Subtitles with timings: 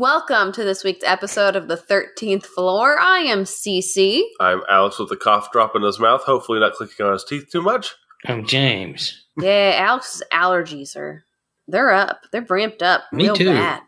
[0.00, 2.98] Welcome to this week's episode of the 13th Floor.
[2.98, 4.22] I am Cece.
[4.40, 7.50] I'm Alex with a cough drop in his mouth, hopefully not clicking on his teeth
[7.52, 7.94] too much.
[8.24, 9.26] I'm James.
[9.38, 11.26] Yeah, Alex's allergies are
[11.68, 12.22] they're up.
[12.32, 13.50] They're ramped up Me real too.
[13.50, 13.82] bad.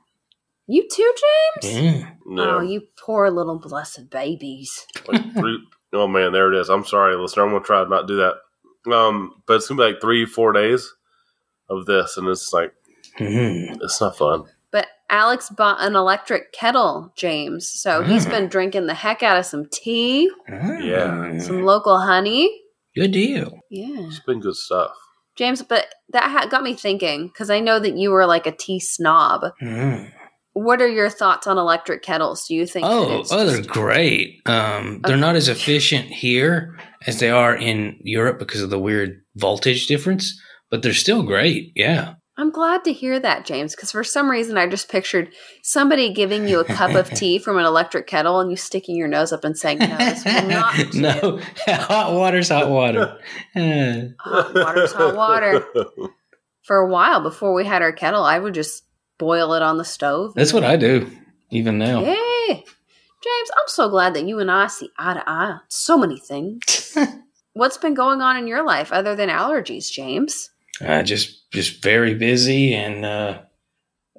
[0.66, 1.14] You too,
[1.62, 1.83] James?
[1.83, 2.10] Yeah.
[2.27, 2.58] No.
[2.58, 4.86] Oh, you poor little blessed babies.
[5.08, 6.69] like three, oh man, there it is.
[6.69, 7.44] I'm sorry, listener.
[7.44, 8.92] I'm gonna try to not do that.
[8.94, 10.92] Um, but it's gonna be like three, four days
[11.70, 12.74] of this, and it's like
[13.19, 13.78] Mhm.
[13.80, 14.44] it's not fun.
[14.72, 17.70] But Alex bought an electric kettle, James.
[17.70, 21.38] So he's been drinking the heck out of some tea, Ah, Yeah.
[21.38, 22.50] some local honey.
[22.97, 23.58] Good deal.
[23.70, 24.06] Yeah.
[24.06, 24.92] It's been good stuff.
[25.36, 28.52] James, but that ha- got me thinking because I know that you were like a
[28.52, 29.42] tea snob.
[29.62, 30.10] Mhm.
[30.55, 32.47] What are your thoughts on electric kettles?
[32.47, 32.84] Do you think?
[32.86, 34.41] that Oh, it's oh, they're just- great.
[34.47, 35.20] Um, they're Okay.
[35.20, 40.38] not as efficient here as they are in Europe because of the weird voltage difference,
[40.70, 41.72] but they're still great.
[41.75, 42.14] Yeah.
[42.42, 46.48] I'm glad to hear that, James, because for some reason I just pictured somebody giving
[46.48, 49.44] you a cup of tea from an electric kettle and you sticking your nose up
[49.44, 53.16] and saying, "No, this will not do." no, hot water's hot water.
[53.54, 55.64] Hot water's hot water.
[56.64, 58.82] For a while before we had our kettle, I would just
[59.18, 60.34] boil it on the stove.
[60.34, 61.08] that's what I do,
[61.50, 62.02] even now.
[62.02, 62.16] Hey,
[62.48, 66.18] James, I'm so glad that you and I see eye to eye on so many
[66.18, 66.98] things.
[67.52, 70.50] What's been going on in your life other than allergies, James?
[70.81, 73.41] Uh, just just very busy, and uh,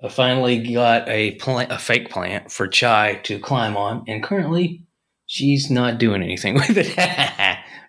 [0.03, 4.83] I finally got a plant, a fake plant for Chai to climb on, and currently
[5.25, 6.95] she's not doing anything with it.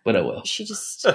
[0.04, 0.42] but I will.
[0.44, 1.06] She just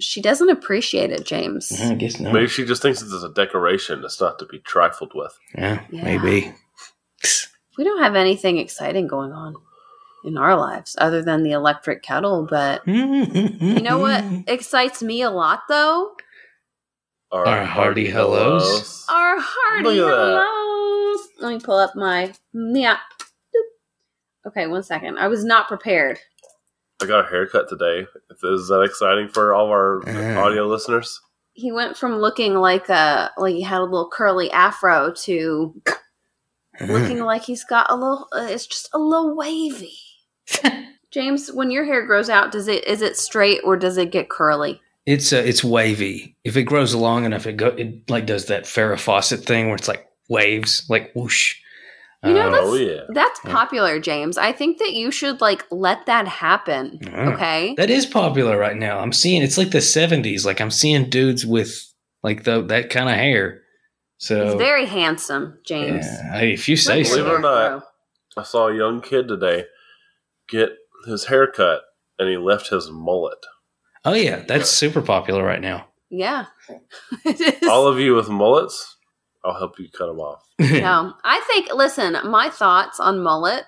[0.00, 1.72] she doesn't appreciate it, James.
[1.80, 2.32] I guess not.
[2.34, 4.02] Maybe she just thinks it's a decoration.
[4.04, 5.32] It's not to be trifled with.
[5.56, 6.04] Yeah, Yeah.
[6.04, 6.52] maybe.
[7.78, 9.54] We don't have anything exciting going on
[10.24, 15.30] in our lives other than the electric kettle, but you know what excites me a
[15.30, 16.12] lot though?
[17.32, 19.04] Our hearty hellos.
[19.10, 20.46] Our hearty Look at that.
[20.46, 21.28] hellos.
[21.40, 22.98] Let me pull up my yeah.
[24.46, 25.18] Okay, one second.
[25.18, 26.18] I was not prepared.
[27.02, 28.06] I got a haircut today.
[28.44, 30.38] Is that exciting for all of our Yeah.
[30.40, 31.20] audio listeners?
[31.52, 35.82] He went from looking like a like he had a little curly afro to
[36.80, 38.28] looking like he's got a little.
[38.32, 39.96] Uh, it's just a little wavy.
[41.10, 44.28] James, when your hair grows out, does it is it straight or does it get
[44.28, 44.80] curly?
[45.06, 46.36] It's uh, it's wavy.
[46.44, 49.76] If it grows long enough, it go it like does that Farrah Fawcett thing where
[49.76, 51.54] it's like waves, like whoosh.
[52.24, 53.00] You know, Um, that's- Oh yeah.
[53.10, 54.36] That's popular, James.
[54.36, 56.98] I think that you should like let that happen.
[57.02, 57.30] Yeah.
[57.30, 57.74] Okay.
[57.76, 58.98] That is popular right now.
[58.98, 60.44] I'm seeing it's like the 70s.
[60.44, 61.86] Like I'm seeing dudes with
[62.24, 63.62] like the that kind of hair.
[64.18, 66.04] So He's very handsome, James.
[66.06, 67.36] yeah, hey, if you say Let your Believe it so.
[67.36, 67.82] or not.
[68.38, 69.66] I saw a young kid today
[70.48, 70.70] get
[71.06, 71.82] his hair cut,
[72.18, 73.38] and he left his mullet.
[74.06, 75.88] Oh yeah, that's super popular right now.
[76.10, 76.46] Yeah.
[77.68, 78.96] All of you with mullets,
[79.44, 80.42] I'll help you cut them off.
[80.60, 81.74] no, I think.
[81.74, 83.64] Listen, my thoughts on mullet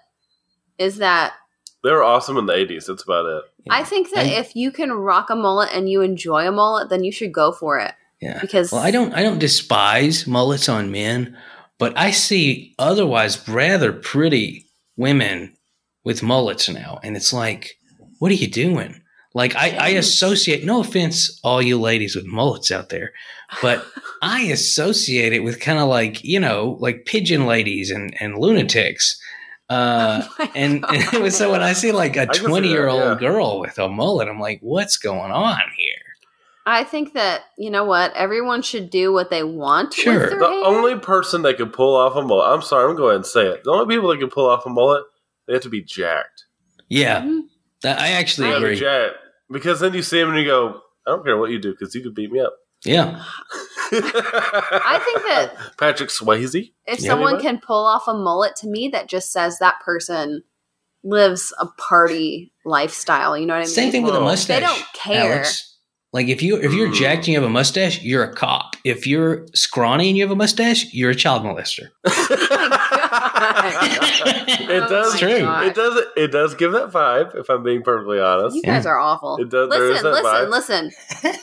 [0.78, 1.34] is that
[1.82, 2.86] They were awesome in the '80s.
[2.86, 3.42] That's about it.
[3.68, 6.88] I think that I- if you can rock a mullet and you enjoy a mullet,
[6.88, 8.40] then you should go for it yeah.
[8.40, 11.36] because Well, I don't I don't despise mullets on men,
[11.78, 14.66] but I see otherwise rather pretty
[14.96, 15.56] women
[16.04, 17.76] with mullets now, and it's like,
[18.20, 19.02] what are you doing?
[19.34, 23.12] Like I, I associate no offense, all you ladies with mullets out there,
[23.62, 23.86] but
[24.22, 29.20] I associate it with kind of like you know like pigeon ladies and and lunatics.
[29.70, 30.84] Uh, Oh and,
[31.14, 33.28] and so when I see like a can see that, twenty year old yeah.
[33.28, 35.94] girl with a mullet, I'm like, what's going on here?
[36.64, 39.92] I think that you know what everyone should do what they want.
[39.94, 40.20] Sure.
[40.20, 40.64] with their The hair.
[40.64, 43.16] only person that can pull off a mullet, I'm sorry, I'm going to go ahead
[43.16, 43.62] and say it.
[43.64, 45.04] The only people that can pull off a mullet,
[45.46, 46.44] they have to be jacked.
[46.88, 47.40] Yeah, Mhm.
[47.82, 48.76] That, I actually They have agree.
[48.76, 49.14] jacked.
[49.50, 51.94] Because then you see him and you go, I don't care what you do because
[51.94, 52.54] you could beat me up.
[52.84, 53.22] Yeah.
[53.92, 56.54] I think that Patrick Swayze.
[56.86, 57.08] if Yeah.
[57.08, 57.42] someone Anybody?
[57.48, 60.42] can pull off a mullet to me that just says that person
[61.02, 64.60] lives a party lifestyle you know what i mean Same thing with a mustache.
[64.60, 65.64] they don't care Alex.
[66.12, 66.94] Like if you if you're Mm.
[66.94, 68.76] jacked and you have a mustache, you're a cop.
[68.84, 71.88] If you're scrawny and you have a mustache, you're a child molester.
[74.70, 75.12] it Oh does.
[75.14, 75.40] my true.
[75.40, 75.66] God.
[75.66, 76.04] It does.
[76.16, 77.34] It does give that vibe.
[77.36, 78.56] If I'm being perfectly honest.
[78.56, 80.50] you guys are awful It does- listen listen vibe.
[80.50, 80.90] listen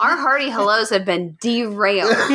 [0.01, 2.09] our hearty hellos have been derailed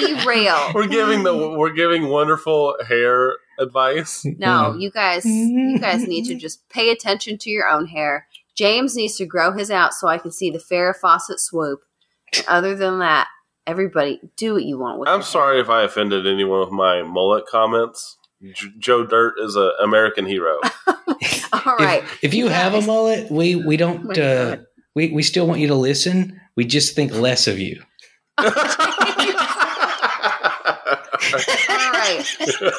[0.00, 4.24] derailed we're giving the we're giving wonderful hair advice.
[4.38, 8.96] no you guys you guys need to just pay attention to your own hair james
[8.96, 11.80] needs to grow his out so i can see the Farrah Fawcett swoop
[12.48, 13.28] other than that
[13.66, 15.26] everybody do what you want with I'm your hair.
[15.30, 18.15] sorry if I offended anyone with my mullet comments.
[18.42, 20.58] J- Joe Dirt is an American hero.
[21.52, 24.58] all right If, if you have a mullet, we we don't uh,
[24.94, 26.40] we we still want you to listen.
[26.56, 27.82] We just think less of you.
[28.38, 28.46] All
[31.68, 32.24] right.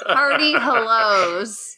[0.07, 1.77] Hearty hellos.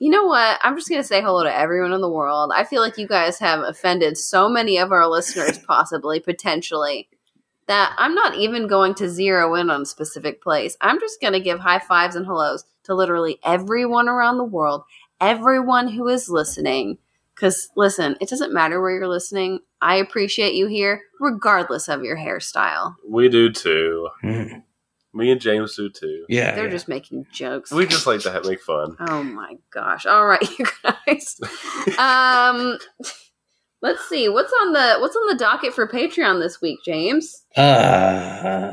[0.00, 0.58] You know what?
[0.62, 2.52] I'm just going to say hello to everyone in the world.
[2.54, 7.08] I feel like you guys have offended so many of our listeners, possibly, potentially,
[7.70, 10.76] that I'm not even going to zero in on a specific place.
[10.80, 14.82] I'm just going to give high fives and hellos to literally everyone around the world,
[15.20, 16.98] everyone who is listening.
[17.32, 19.60] Because listen, it doesn't matter where you're listening.
[19.80, 22.96] I appreciate you here, regardless of your hairstyle.
[23.08, 24.08] We do too.
[24.24, 24.64] Mm.
[25.14, 26.24] Me and James do too.
[26.28, 26.56] Yeah.
[26.56, 26.72] They're yeah.
[26.72, 27.70] just making jokes.
[27.70, 28.96] We just like to have, make fun.
[28.98, 30.06] Oh my gosh.
[30.06, 31.40] All right, you guys.
[31.98, 32.78] um
[33.82, 34.28] let's see.
[34.28, 37.42] What's on the what's on the docket for Patreon this week, James?
[37.56, 38.72] Uh,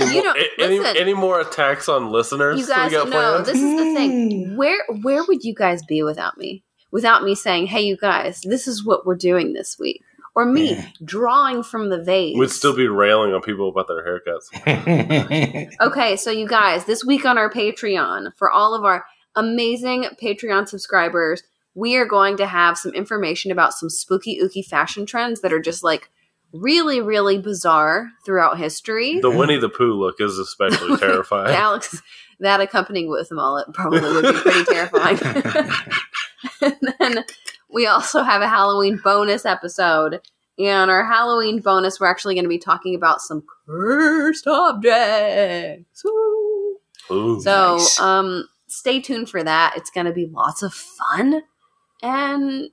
[0.00, 0.96] Any, You more, know, any, listen.
[0.96, 2.60] any more attacks on listeners?
[2.60, 3.46] You guys we know planned?
[3.46, 4.56] this is the thing.
[4.56, 6.64] Where where would you guys be without me?
[6.90, 10.00] Without me saying, "Hey you guys, this is what we're doing this week."
[10.34, 10.86] Or me Yeah.
[11.04, 12.34] drawing from the vase.
[12.38, 15.68] We'd still be railing on people about their haircuts.
[15.80, 19.04] Okay, so you guys, this week on our Patreon, for all of our
[19.36, 21.42] amazing Patreon subscribers,
[21.74, 25.60] we are going to have some information about some spooky, ooky fashion trends that are
[25.60, 26.10] just like
[26.52, 29.20] really, really bizarre throughout history.
[29.20, 31.54] The Winnie the Pooh look is especially terrifying.
[31.54, 32.02] Alex,
[32.40, 35.18] that accompanying with a mullet probably would be pretty terrifying.
[36.60, 37.24] and then
[37.70, 40.20] we also have a Halloween bonus episode.
[40.58, 46.02] And our Halloween bonus, we're actually going to be talking about some cursed objects.
[46.04, 46.76] Woo.
[47.10, 47.40] Ooh.
[47.40, 47.98] So, Nice.
[47.98, 49.72] um, stay tuned for that.
[49.76, 51.42] It's going to be lots of fun
[52.02, 52.70] and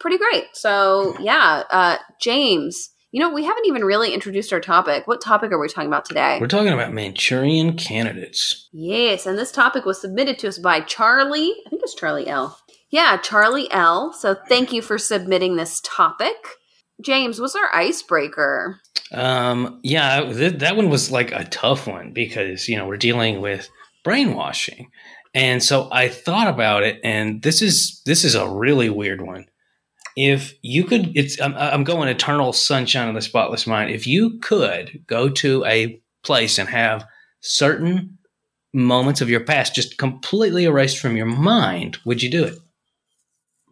[0.00, 0.44] pretty great.
[0.52, 5.06] So, yeah, uh, James, you know, we haven't even really introduced our topic.
[5.06, 6.38] What topic are we talking about today?
[6.40, 8.68] We're talking about Manchurian candidates.
[8.72, 11.54] Yes, and this topic was submitted to us by Charlie.
[11.66, 12.58] I think it's Charlie L.
[12.90, 14.12] Yeah, Charlie L.
[14.12, 16.36] So thank you for submitting this topic.
[17.02, 18.80] James, what's our icebreaker?
[19.12, 23.40] Um, yeah, th- that one was like a tough one because you know we're dealing
[23.40, 23.68] with
[24.02, 24.90] brainwashing,
[25.34, 29.46] and so I thought about it, and this is this is a really weird one.
[30.16, 33.90] If you could, it's I'm, I'm going eternal sunshine of the spotless mind.
[33.90, 37.04] If you could go to a place and have
[37.40, 38.18] certain
[38.72, 42.58] moments of your past just completely erased from your mind, would you do it?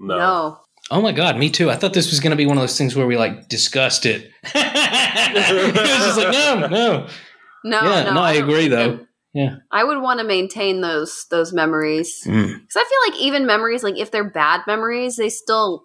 [0.01, 0.19] no.
[0.19, 0.59] no.
[0.91, 1.71] Oh my god, me too.
[1.71, 4.05] I thought this was going to be one of those things where we like discussed
[4.05, 4.31] it.
[4.55, 7.07] it was just like no, no.
[7.65, 9.07] No, yeah, no, no, I don't agree think though.
[9.35, 9.55] That- Yeah.
[9.71, 12.47] I would want to maintain those those memories Mm.
[12.61, 15.85] because I feel like even memories, like if they're bad memories, they still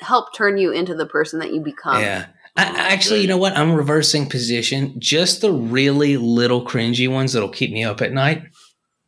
[0.00, 2.00] help turn you into the person that you become.
[2.00, 2.26] yeah.
[2.56, 3.56] I, I- actually, you know what?
[3.56, 4.94] I'm reversing position.
[4.98, 8.42] Just the really little cringy ones that'll keep me up at night.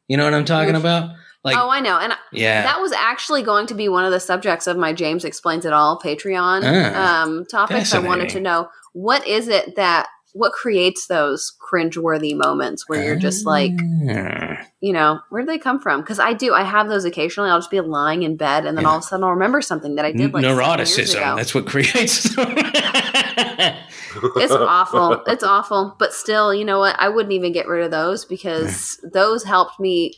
[0.09, 1.11] You know what I'm talking Which- about?
[1.45, 2.63] Like, oh, I know, and yeah.
[2.63, 5.73] that was actually going to be one of the subjects of my James explains it
[5.73, 7.93] all Patreon Ah, um, topics.
[7.93, 13.17] I wanted to know what is it that what creates those cringeworthy moments where you're
[13.17, 13.73] just like,
[14.09, 14.67] Ah.
[14.81, 16.01] you know, where do they come from?
[16.01, 17.51] Because I do, I have those occasionally.
[17.51, 19.97] I'll just be lying in bed, and then all of a sudden I'll remember something
[19.97, 21.37] that I did like neuroticism.
[21.37, 22.35] That's what creates.
[24.37, 25.23] It's awful.
[25.27, 25.97] It's awful.
[25.99, 26.97] But still, you know what?
[26.99, 30.15] I wouldn't even get rid of those because those helped me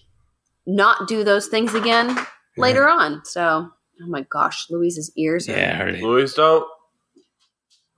[0.66, 2.16] not do those things again
[2.56, 3.24] later on.
[3.24, 3.70] So,
[4.02, 5.48] oh my gosh, Louise's ears.
[5.48, 6.02] Are, yeah, I heard it.
[6.02, 6.66] Louise, don't.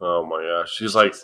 [0.01, 1.15] Oh my gosh, she's like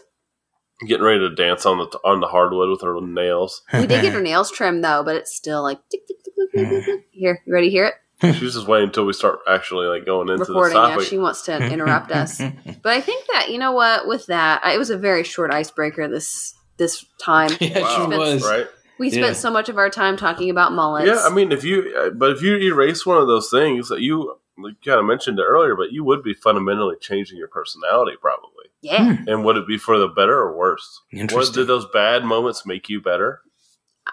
[0.86, 3.62] getting ready to dance on the on the hardwood with her nails.
[3.72, 6.50] We did get her nails trimmed though, but it's still like tick, tick, tick, tick,
[6.52, 7.06] tick, tick, tick.
[7.10, 7.40] here.
[7.44, 7.94] You ready to hear it?
[8.36, 10.76] She's just waiting until we start actually like going into Recording.
[10.76, 11.08] the Yeah, topic.
[11.08, 12.40] she wants to interrupt us.
[12.82, 14.06] But I think that you know what?
[14.06, 17.50] With that, I, it was a very short icebreaker this this time.
[17.60, 18.10] yeah, Wow.
[18.10, 18.42] she was.
[18.44, 18.66] right?
[18.98, 19.32] We spent Yeah.
[19.32, 21.06] so much of our time talking about mullets.
[21.06, 24.00] Yeah, I mean, if you uh, but if you erase one of those things that
[24.00, 28.12] you like, kind of mentioned it earlier, but you would be fundamentally changing your personality,
[28.20, 28.50] probably.
[28.82, 29.14] Yeah.
[29.16, 29.28] Hmm.
[29.28, 31.00] And would it be for the better or worse?
[31.10, 31.54] What Interesting.
[31.54, 33.40] did those bad moments make you better?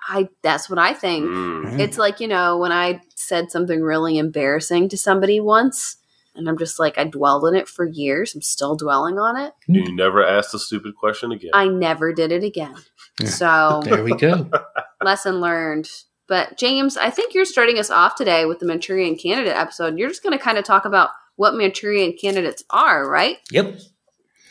[0.07, 1.25] I that's what I think.
[1.25, 1.79] Mm.
[1.79, 5.97] It's like, you know, when I said something really embarrassing to somebody once,
[6.35, 8.33] and I'm just like, I dwelled in it for years.
[8.35, 9.53] I'm still dwelling on it.
[9.65, 9.73] Hmm.
[9.73, 11.51] You never asked a stupid question again.
[11.53, 12.75] I never did it again.
[13.19, 13.27] Yeah.
[13.27, 14.49] So, There we go.
[15.03, 15.89] lesson learned.
[16.27, 19.97] But, James, I think you're starting us off today with the Manchurian candidate episode.
[19.97, 23.37] You're just going to kind of talk about what Manchurian candidates are, right?
[23.51, 23.79] Yep.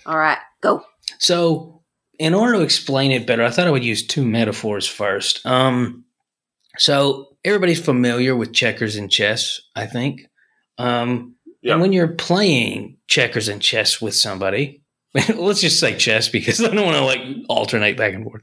[0.06, 0.84] All right, go.
[1.18, 1.82] So,
[2.18, 5.44] in order to explain it better, I thought I would use two metaphors first.
[5.46, 6.04] Um,
[6.78, 10.28] so everybody's familiar with checkers and chess, I think.
[10.78, 11.72] Um, Yeah.
[11.72, 14.82] And when you're playing checkers and chess with somebody,
[15.34, 18.42] let's just say chess because I don't want to like alternate back and forth.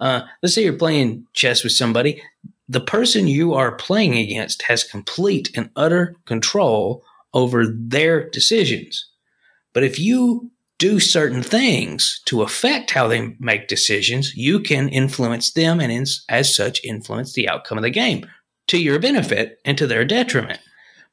[0.00, 2.22] Uh, let's say you're playing chess with somebody.
[2.68, 9.10] The person you are playing against has complete and utter control over their decisions.
[9.74, 15.52] But if you do certain things to affect how they make decisions, you can influence
[15.52, 18.26] them and, in, as such, influence the outcome of the game
[18.68, 20.60] to your benefit and to their detriment.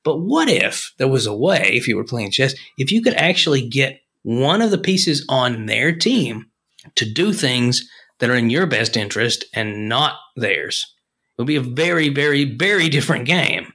[0.03, 3.13] But what if there was a way, if you were playing chess, if you could
[3.13, 6.47] actually get one of the pieces on their team
[6.95, 7.87] to do things
[8.19, 10.95] that are in your best interest and not theirs?
[11.37, 13.73] It would be a very, very, very different game.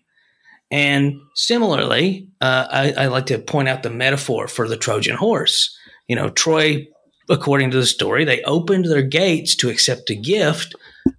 [0.70, 5.76] And similarly, uh, I, I like to point out the metaphor for the Trojan horse.
[6.08, 6.87] You know, Troy,
[7.28, 10.75] according to the story, they opened their gates to accept a gift,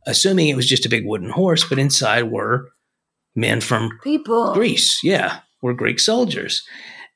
[0.06, 2.70] assuming it was just a big wooden horse, but inside were
[3.36, 4.54] men from People.
[4.54, 5.02] Greece.
[5.04, 6.64] Yeah, were Greek soldiers.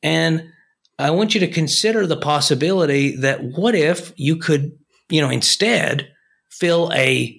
[0.02, 0.50] And
[0.98, 4.72] I want you to consider the possibility that what if you could,
[5.10, 6.12] you know, instead
[6.50, 7.38] fill a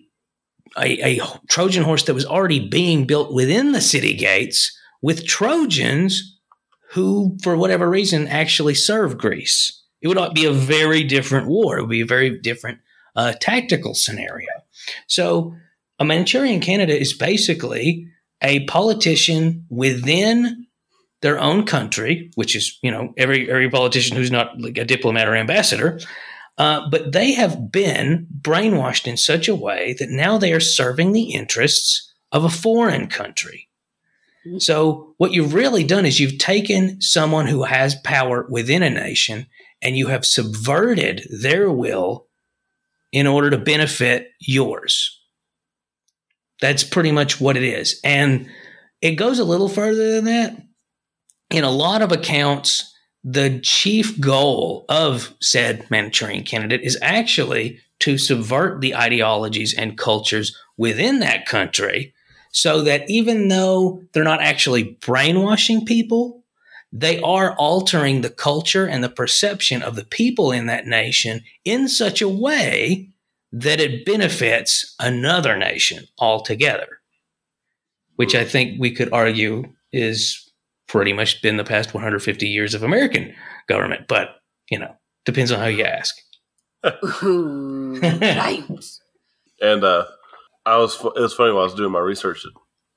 [0.79, 6.39] a, a Trojan horse that was already being built within the city gates with Trojans
[6.93, 9.83] who, for whatever reason, actually serve Greece.
[10.01, 11.79] It would be a very different war.
[11.79, 12.81] It would be a very different
[13.17, 14.51] uh, tactical scenario.
[15.07, 15.55] So,
[15.99, 18.09] a Manchurian candidate is basically
[18.43, 20.67] a politician within
[21.23, 25.29] their own country, which is, you know, every every politician who's not like a diplomat
[25.29, 26.01] or ambassador,
[26.59, 31.13] uh, but they have been brainwashed in such a way that now they are serving
[31.13, 33.69] the interests of a foreign country.
[34.59, 39.47] So, what you've really done is you've taken someone who has power within a nation
[39.81, 42.27] and you have subverted their will
[43.13, 45.21] in order to benefit yours.
[46.61, 48.01] That's pretty much what it is.
[48.03, 48.49] And
[49.01, 50.57] it goes a little further than that.
[51.51, 52.93] In a lot of accounts,
[53.25, 60.57] the chief goal of said Manchurian candidate is actually to subvert the ideologies and cultures
[60.77, 62.15] within that country
[62.53, 66.45] so that even though they're not actually brainwashing people,
[66.93, 71.89] they are altering the culture and the perception of the people in that nation in
[71.89, 73.09] such a way
[73.53, 77.01] that it benefits another nation altogether,
[78.17, 80.51] which I think we could argue is
[80.87, 83.35] pretty much been the past 150 years of American
[83.69, 84.09] government.
[84.09, 84.29] But,
[84.71, 84.95] you know,
[85.25, 86.15] depends on how you ask.
[87.23, 88.65] Ooh, right.
[89.61, 90.05] And uh,
[90.65, 92.45] I was it was funny while I was doing my research.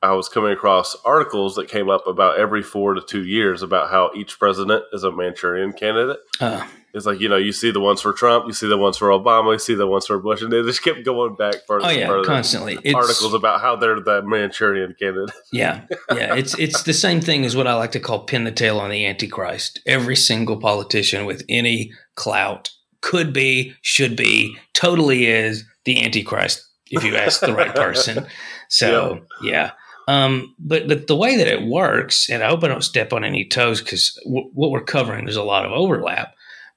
[0.01, 3.89] I was coming across articles that came up about every four to two years about
[3.89, 6.19] how each president is a Manchurian candidate.
[6.39, 8.98] Uh, It's like you know, you see the ones for Trump, you see the ones
[8.98, 11.86] for Obama, you see the ones for Bush, and they just kept going back further.
[11.86, 12.24] oh and yeah, further.
[12.24, 12.77] constantly.
[12.84, 15.36] It's, articles about how they're the Manchurian candidate.
[15.51, 15.81] Yeah,
[16.12, 16.36] yeah.
[16.36, 18.91] It's it's the same thing as what I like to call pin the tail on
[18.91, 19.81] the Antichrist.
[19.86, 22.69] Every single politician with any clout
[23.01, 28.25] could be, should be, totally is the Antichrist if you ask the right person.
[28.68, 29.72] So yeah.
[30.08, 33.24] Um, but the, the way that it works, and I hope I don't step on
[33.24, 36.34] any toes because w- what we're covering, there's a lot of overlap.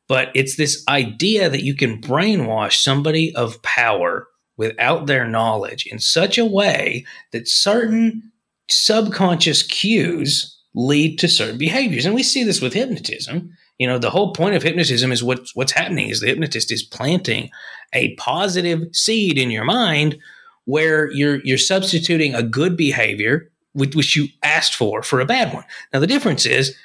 [0.06, 5.98] But it's this idea that you can brainwash somebody of power without their knowledge in
[5.98, 8.32] such a way that certain
[8.68, 12.06] subconscious cues lead to certain behaviors.
[12.06, 13.50] And we see this with hypnotism.
[13.78, 16.82] You know, the whole point of hypnotism is what's what's happening is the hypnotist is
[16.82, 17.50] planting
[17.92, 20.18] a positive seed in your mind
[20.64, 25.54] where you're you're substituting a good behavior which, which you asked for for a bad
[25.54, 25.64] one.
[25.92, 26.76] Now the difference is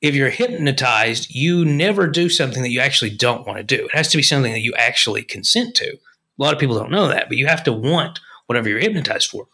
[0.00, 3.86] if you're hypnotized, you never do something that you actually don't want to do.
[3.86, 5.86] It has to be something that you actually consent to.
[5.90, 9.28] A lot of people don't know that, but you have to want whatever you're hypnotized
[9.28, 9.46] for.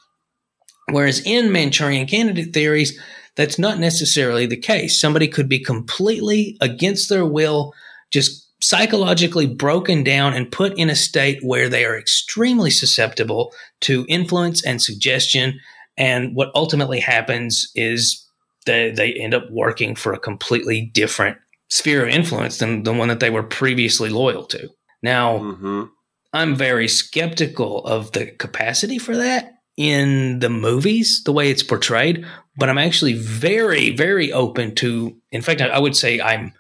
[0.89, 2.99] Whereas in Manchurian candidate theories,
[3.35, 5.01] that's not necessarily the case.
[5.01, 7.75] Somebody could be completely against their will,
[8.13, 14.05] just psychologically broken down and put in a state where they are extremely susceptible to
[14.09, 15.61] influence and suggestion.
[15.97, 18.27] And what ultimately happens is
[18.67, 23.07] they, they end up working for a completely different sphere of influence than the one
[23.07, 24.69] that they were previously loyal to.
[25.01, 25.85] Now, hmm
[26.33, 32.27] I'm very skeptical of the capacity for that in the movies, the way it's portrayed,
[32.59, 36.53] but I'm actually very, very open to, in fact, I would say I'm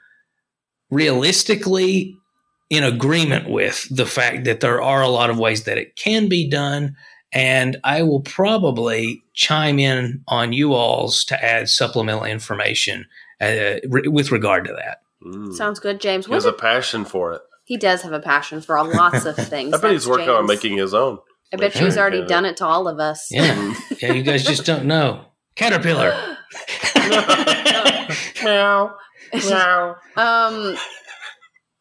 [0.91, 2.17] realistically
[2.71, 6.29] in agreement with the fact that there are a lot of ways that it can
[6.29, 6.97] be done.
[7.33, 13.07] And I will probably chime in on you all's to add supplemental information
[13.41, 15.03] uh, re- with regard to that.
[15.25, 15.53] Mm.
[15.55, 16.27] Sounds good, James.
[16.27, 17.43] He What has a passion for it.
[17.65, 19.75] he does have a passion for lots of things.
[19.75, 21.19] I bet he's That's working on making his own.
[21.53, 23.29] I bet you he's already done it to all of us.
[23.31, 23.75] Yeah.
[24.03, 25.27] yeah, you guys just don't know.
[25.55, 26.37] Caterpillar.
[28.45, 28.95] Meow.
[29.33, 29.97] Meow.
[30.17, 30.77] um,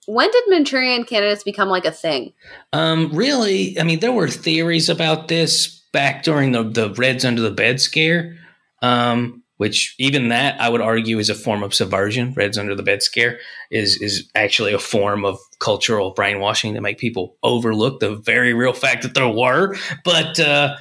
[0.08, 2.34] when did Manchurian candidates become like a thing?
[2.74, 7.42] Um, really, I mean, there were theories about this back during the the Reds under
[7.42, 8.38] the bed scare.
[8.82, 12.34] Um, which even that I would argue is a form of subversion.
[12.34, 13.40] Reds under the bed scare
[13.72, 18.74] is is actually a form of cultural brainwashing to make people overlook the very real
[18.74, 19.76] fact that there were.
[20.04, 20.76] But uh,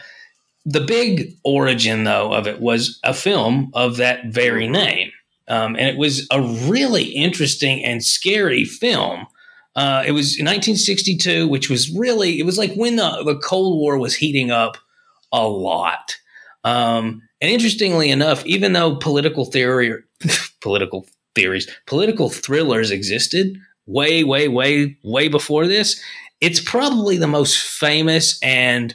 [0.64, 5.12] the big origin, though, of it was a film of that very name,
[5.48, 9.26] um, and it was a really interesting and scary film.
[9.76, 13.78] Uh, it was in 1962, which was really it was like when the the Cold
[13.78, 14.76] War was heating up
[15.32, 16.16] a lot.
[16.62, 19.92] Um, and interestingly enough, even though political theory,
[20.62, 26.00] political theories, political thrillers existed way, way, way, way before this,
[26.40, 28.94] it's probably the most famous and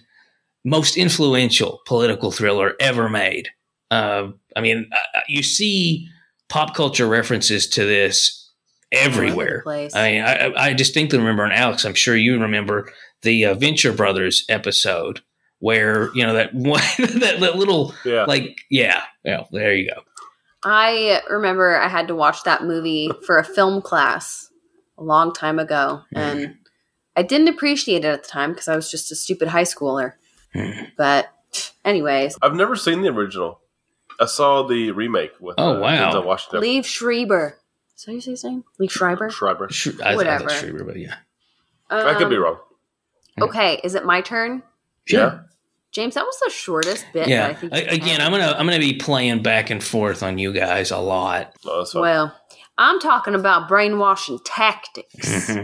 [0.65, 3.49] most influential political thriller ever made.
[3.91, 6.07] Uh, I mean, uh, you see
[6.49, 8.51] pop culture references to this
[8.91, 9.61] everywhere.
[9.63, 9.95] place.
[9.95, 12.91] I mean, I, I distinctly remember, and Alex, I'm sure you remember
[13.21, 15.21] the uh, Venture Brothers episode
[15.59, 18.25] where you know that one that, that little Yeah.
[18.25, 19.43] like yeah, yeah.
[19.51, 20.01] There you go.
[20.63, 24.49] I remember I had to watch that movie for a film class
[24.97, 26.55] a long time ago, and
[27.15, 30.13] I didn't appreciate it at the time because I was just a stupid high schooler.
[30.53, 30.71] Hmm.
[30.97, 31.29] But,
[31.85, 33.61] anyways, I've never seen the original.
[34.19, 36.11] I saw the remake with Oh, uh, wow.
[36.11, 36.61] Denzel Washington.
[36.61, 37.57] Liev Schreiber.
[37.95, 38.63] Is that how you say his name?
[38.79, 39.29] Liev Schreiber?
[39.29, 39.69] Schreiber.
[39.69, 40.49] Sh- I, I Whatever.
[40.49, 41.15] thought Schreiber, but yeah,
[41.89, 42.57] I could be Um, wrong.
[43.41, 44.63] Okay, is it my turn?
[45.07, 45.39] Yeah.
[45.91, 47.25] James, that was the shortest bit.
[47.27, 47.53] that I yeah.
[47.53, 48.21] think A- again, had.
[48.21, 51.53] I'm gonna I'm gonna be playing back and forth on you guys a lot.
[51.65, 52.01] No, that's fine.
[52.01, 52.35] Well,
[52.77, 55.51] I'm talking about brainwashing tactics.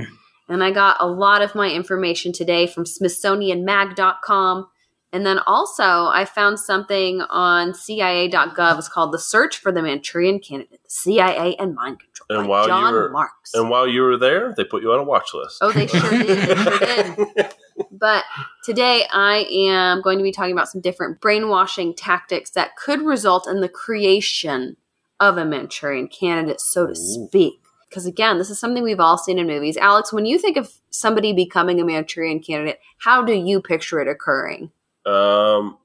[0.47, 4.67] And I got a lot of my information today from SmithsonianMag.com.
[5.15, 8.77] And then also, I found something on CIA.gov.
[8.77, 12.49] It's called The Search for the Manchurian Candidate, the CIA and Mind Control And by
[12.49, 13.53] while you John were- Marks.
[13.53, 15.59] and while you were there, they put you on a watch list.
[15.61, 16.27] Oh, they sure did.
[16.27, 16.79] They sure
[17.37, 17.53] did.
[17.91, 18.25] But
[18.65, 23.47] today I am going to be talking about some different brainwashing tactics that could result
[23.47, 24.75] in the creation
[25.21, 26.95] of a Manchurian candidate, so to Ooh.
[27.27, 27.61] speak.
[27.89, 29.77] Because again, this is something we've all seen in movies.
[29.77, 34.09] Alex, when you think of somebody becoming a Manchurian candidate, how do you picture it
[34.09, 34.71] occurring?
[35.05, 35.77] Um,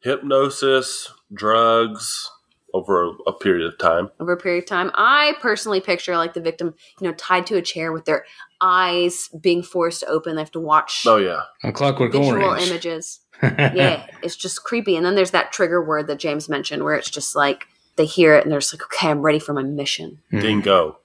[0.00, 2.30] hypnosis, drugs
[2.72, 4.10] over a, a period of time.
[4.20, 4.90] over a period of time.
[4.94, 8.24] I personally picture like the victim, you know, tied to a chair with their
[8.60, 10.36] eyes being forced open.
[10.36, 12.68] They have to watch Oh yeah, A Clockwork visual Orange.
[12.68, 13.20] images.
[13.42, 14.96] yeah, it's just creepy.
[14.96, 18.34] And then there's that trigger word that James mentioned where it's just like they hear
[18.36, 20.20] it and they're just like, okay, I'm ready for my mission.
[20.32, 20.40] Mhm.
[20.42, 20.98] dingo.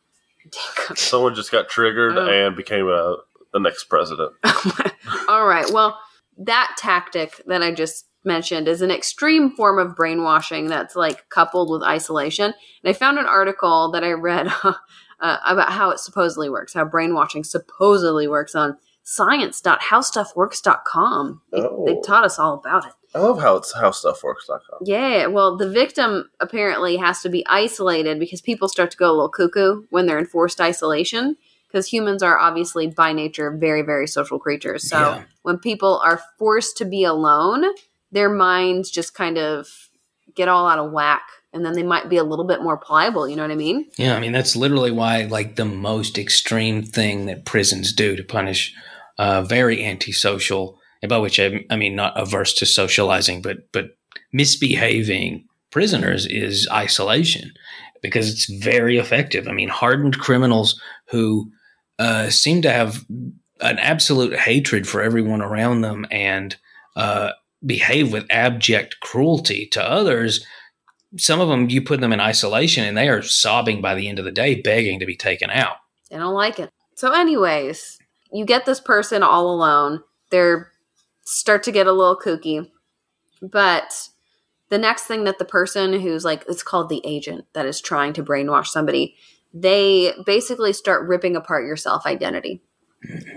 [0.95, 2.27] Someone just got triggered Oh.
[2.29, 3.17] and became a
[3.53, 4.33] the next president.
[5.27, 5.65] All right.
[5.71, 5.97] Well,
[6.37, 11.69] that tactic that I just mentioned is an extreme form of brainwashing that's like coupled
[11.71, 12.53] with isolation.
[12.83, 14.73] And I found an article that I read uh,
[15.19, 21.41] about how it supposedly works, how brainwashing supposedly works on science.howstuffworks.com.
[21.51, 21.83] They, Oh.
[21.85, 22.93] they taught us all about it.
[23.13, 24.79] I love how it's how stuff works.com.
[24.83, 29.13] Yeah, well, the victim apparently has to be isolated because people start to go a
[29.13, 31.37] little cuckoo when they're in forced isolation.
[31.75, 34.87] Because humans are obviously by nature very, very social creatures.
[34.87, 35.23] So Yeah.
[35.41, 37.65] when people are forced to be alone,
[38.13, 39.67] their minds just kind of
[40.35, 41.23] get all out of whack.
[41.51, 43.27] And then they might be a little bit more pliable.
[43.27, 43.87] You know what I mean?
[43.97, 48.23] Yeah, I mean that's literally why like the most extreme thing that prisons do to
[48.23, 48.73] punish
[49.17, 53.97] uh, very antisocial, and by which I, I mean not averse to socializing, but but
[54.31, 57.51] misbehaving prisoners is isolation
[58.01, 59.49] because it's very effective.
[59.49, 61.51] I mean, hardened criminals who
[61.99, 63.05] uh, seem to have
[63.61, 66.57] an absolute hatred for everyone around them and
[66.95, 67.31] uh,
[67.65, 70.45] behave with abject cruelty to others
[71.17, 74.19] some of them you put them in isolation and they are sobbing by the end
[74.19, 75.77] of the day begging to be taken out
[76.09, 76.71] They don't like it.
[76.95, 77.99] So, anyways,
[78.31, 80.01] you get this person all alone.
[80.29, 80.71] They're
[81.23, 82.69] start to get a little kooky.
[83.41, 84.09] But
[84.69, 88.13] the next thing that the person who's like it's called the agent that is trying
[88.13, 89.15] to brainwash somebody,
[89.55, 92.61] they basically start ripping apart your self identity.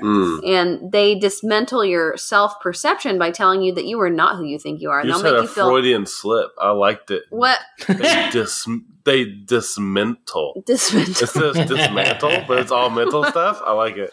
[0.03, 0.49] Mm.
[0.49, 4.59] And they dismantle your self perception by telling you that you are not who you
[4.59, 5.05] think you are.
[5.05, 6.51] You they'll had make a you feel Freudian slip.
[6.59, 7.25] I liked it.
[7.31, 8.67] what They dis
[9.05, 10.63] they dismantle.
[10.67, 11.23] dismantle.
[11.23, 13.61] It says dismantle, but it's all mental stuff.
[13.65, 14.13] I like it.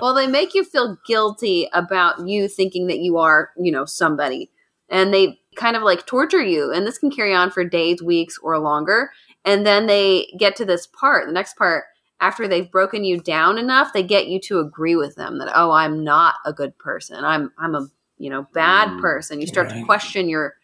[0.00, 4.50] well, they make you feel guilty about you thinking that you are, you know, somebody.
[4.88, 6.70] And they kind of like torture you.
[6.70, 9.10] And this can carry on for days, weeks, or longer.
[9.44, 11.84] And then they get to this part, the next part,
[12.20, 15.72] after they've broken you down enough, they get you to agree with them that, oh,
[15.72, 17.24] I'm not a good person.
[17.24, 19.40] I'm I'm a you know bad Mm, person.
[19.40, 20.54] You start to question your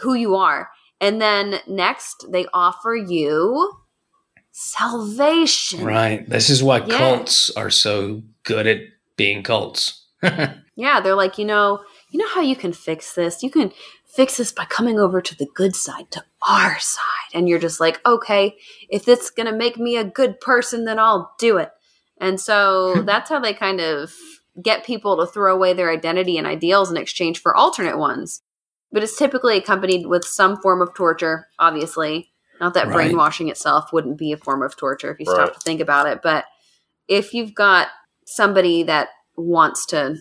[0.00, 0.70] who you are.
[1.00, 3.72] And then next they offer you
[4.52, 5.84] salvation.
[5.84, 6.96] right this is why Yeah.
[6.96, 8.80] cults are so good at
[9.16, 10.04] being cults
[10.76, 13.42] Yeah, they're like, you know, you know how you can fix this?
[13.44, 13.72] You can
[14.06, 17.23] fix this by coming over to the good side, to our side.
[17.34, 18.56] And you're just like, okay,
[18.88, 21.70] if it's going to make me a good person, then I'll do it.
[22.20, 24.12] And so that's how they kind of
[24.62, 28.42] get people to throw away their identity and ideals in exchange for alternate ones.
[28.92, 32.30] But it's typically accompanied with some form of torture, obviously.
[32.60, 32.94] Not that Right.
[32.94, 36.20] brainwashing itself wouldn't be a form of torture if you stop to think about it.
[36.22, 36.44] But
[37.08, 37.88] if you've got
[38.26, 40.18] somebody that wants to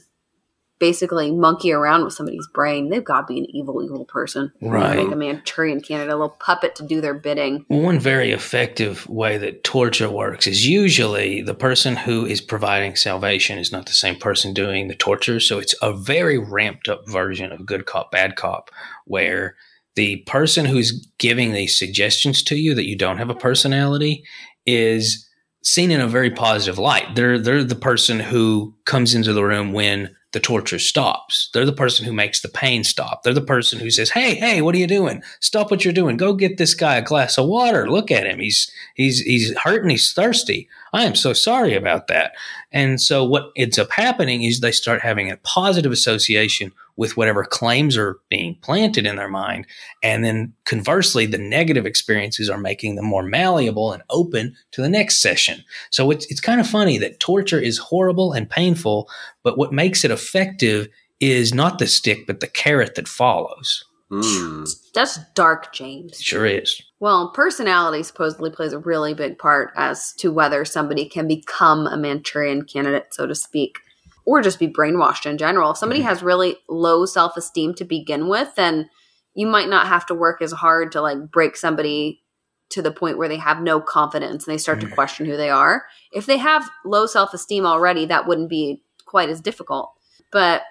[0.84, 4.52] basically monkey around with somebody's brain, they've got to be an evil, evil person.
[4.62, 5.00] Right.
[5.00, 7.64] Like a Manchurian candidate, a little puppet to do their bidding.
[7.70, 13.58] One very effective way that torture works is usually the person who is providing salvation
[13.58, 15.40] is not the same person doing the torture.
[15.40, 18.70] So it's a very ramped up version of good cop, bad cop,
[19.06, 19.56] where
[19.96, 24.26] the person who's giving these suggestions to you that you don't have a personality
[24.66, 25.30] is
[25.64, 27.16] seen in a very positive light.
[27.16, 31.50] They're they're the person who comes into the room when the torture stops.
[31.54, 33.24] They're the person who makes the pain stop.
[33.24, 35.24] They're the person who says, "Hey, hey, what are you doing?
[35.40, 36.18] Stop what you're doing.
[36.18, 37.90] Go get this guy a glass of water.
[37.90, 38.40] Look at him.
[38.40, 39.92] He's he's he's hurting.
[39.92, 40.68] He's thirsty.
[40.92, 42.34] I am so sorry about that."
[42.72, 47.44] And so what ends up happening is they start having a positive association with whatever
[47.44, 49.66] claims are being planted in their mind.
[50.02, 54.90] And then conversely, the negative experiences are making them more malleable and open to the
[54.90, 55.64] next session.
[55.90, 59.10] So it's, it's kind of funny that torture is horrible and painful,
[59.42, 60.88] but what makes it effective
[61.20, 63.86] is not the stick, but the carrot that follows.
[64.12, 64.70] Mm.
[64.94, 66.22] That's dark, James.
[66.22, 66.82] Sure is.
[67.00, 71.98] Well, personality supposedly plays a really big part as to whether somebody can become a
[71.98, 73.80] Manchurian candidate, so to speak,
[74.26, 75.72] or just be brainwashed in general.
[75.72, 78.90] If somebody has really low self esteem to begin with, then
[79.34, 82.22] you might not have to work as hard to like break somebody
[82.70, 85.50] to the point where they have no confidence and they start to question who they
[85.50, 85.86] are.
[86.12, 89.92] If they have low self esteem already, that wouldn't be quite as difficult.
[90.32, 90.64] But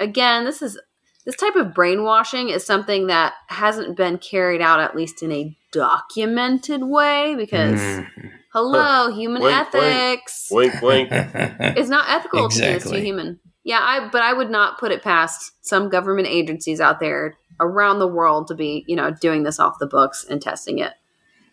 [0.00, 0.78] again, this is
[1.24, 5.56] this type of brainwashing is something that hasn't been carried out at least in a
[5.72, 8.30] documented way because Mm.
[8.56, 9.74] Hello human Wink, wink.
[9.74, 11.08] ethics Wink, wink.
[11.12, 14.78] it's not ethical to do this to a human yeah i but i would not
[14.78, 19.10] put it past some government agencies out there around the world to be you know
[19.10, 20.94] doing this off the books and testing it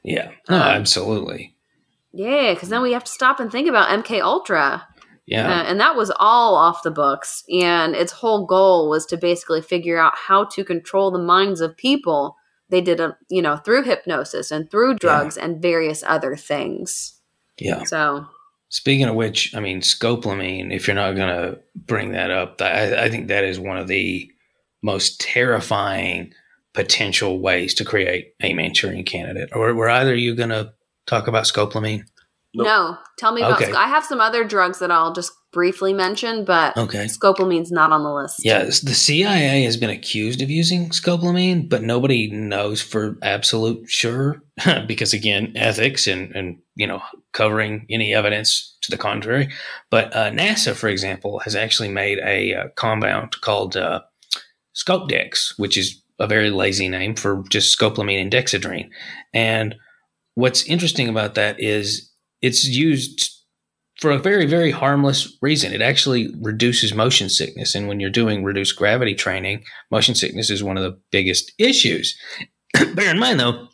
[0.05, 0.31] yeah.
[0.49, 1.55] No, Um, absolutely.
[2.13, 4.87] yeah because then we have to stop and think about mk ultra
[5.25, 5.47] Yeah.
[5.49, 7.43] Uh, and that was all off the books.
[7.49, 11.77] And its whole goal was to basically figure out how to control the minds of
[11.77, 12.35] people.
[12.73, 17.21] They did a, you know, through hypnosis and through drugs and various other things.
[17.59, 17.83] yeah.
[17.83, 18.25] So,
[18.69, 23.03] Speaking of which, I mean, scopolamine, if you're not going to bring that up, I,
[23.03, 24.27] I think that is one of the
[24.81, 26.33] most terrifying
[26.73, 29.49] potential ways to create a Manchurian candidate.
[29.53, 30.73] Or were either you going to
[31.05, 32.05] talk about scopolamine?
[32.55, 32.65] Nope.
[32.65, 33.61] no, tell me about.
[33.61, 33.71] Okay.
[33.71, 37.05] sc- I have some other drugs that I'll just briefly mention, but Okay.
[37.05, 38.37] scopolamine's not on the list.
[38.43, 44.41] Yeah, the CIA has been accused of using scopolamine, but nobody knows for absolute sure
[44.87, 49.49] because again, ethics and and you know covering any evidence to the contrary.
[49.89, 54.01] But uh, NASA, for example, has actually made a uh, compound called uh,
[54.75, 58.89] Scopedex, which is a very lazy name for just scopolamine and dexedrine.
[59.33, 59.75] And
[60.35, 62.11] what's interesting about that is
[62.43, 63.32] it's used
[63.99, 65.71] for a very, very harmless reason.
[65.71, 67.73] It actually reduces motion sickness.
[67.73, 72.15] And when you're doing reduced gravity training, motion sickness is one of the biggest issues.
[72.95, 73.69] Bear in mind, though,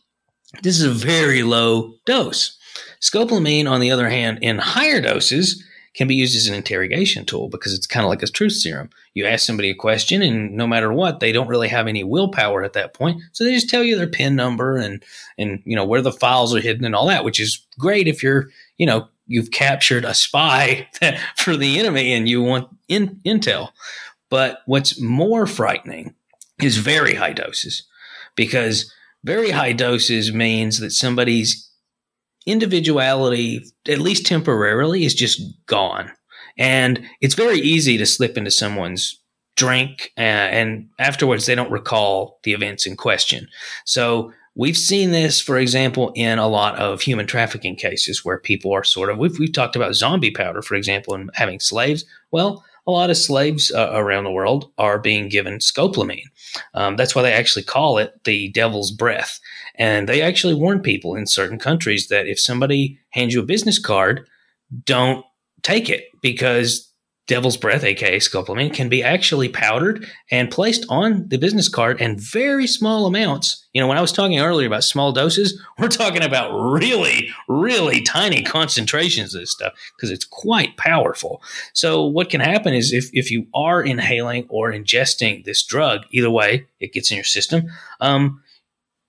[0.62, 2.58] this is a very low dose.
[3.02, 7.50] Scopolamine, on the other hand, in higher doses, can be used as an interrogation tool
[7.50, 8.90] because it's kind of like a truth serum.
[9.14, 12.64] You ask somebody a question, and no matter what, they don't really have any willpower
[12.64, 15.04] at that point, so they just tell you their PIN number and
[15.38, 18.24] and you know where the files are hidden and all that, which is great if
[18.24, 20.88] you're you know you've captured a spy
[21.38, 23.70] for the enemy and you want in, intel.
[24.30, 26.16] But what's more frightening
[26.62, 27.84] is very high doses
[28.36, 31.69] because very high doses means that somebody's
[32.46, 36.12] individuality, at least temporarily, is just gone.
[36.58, 39.22] And it's very easy to slip into someone's
[39.56, 43.48] drink, uh, and afterwards they don't recall the events in question.
[43.86, 48.74] So we've seen this, for example, in a lot of human trafficking cases where people
[48.74, 52.06] are sort of, we've, we've talked about zombie powder, for example, and having slaves.
[52.32, 56.24] Well, a lot of slaves uh, around the world are being given scopolamine.
[56.74, 59.40] Um, that's why they actually call it the devil's breath.
[59.80, 63.80] And they actually warn people in certain countries that if somebody hands you a business
[63.80, 64.28] card,
[64.86, 65.26] don't
[65.64, 66.90] take it because
[67.30, 72.20] devil's breath, aka scopolamine, can be actually powdered and placed on the business card in
[72.20, 73.68] very small amounts.
[73.72, 78.02] You know, when I was talking earlier about small doses, we're talking about really, really
[78.02, 81.42] tiny concentrations of this stuff because it's quite powerful.
[81.74, 86.32] So, what can happen is if, if you are inhaling or ingesting this drug, either
[86.32, 87.70] way, it gets in your system.
[88.02, 88.42] Um,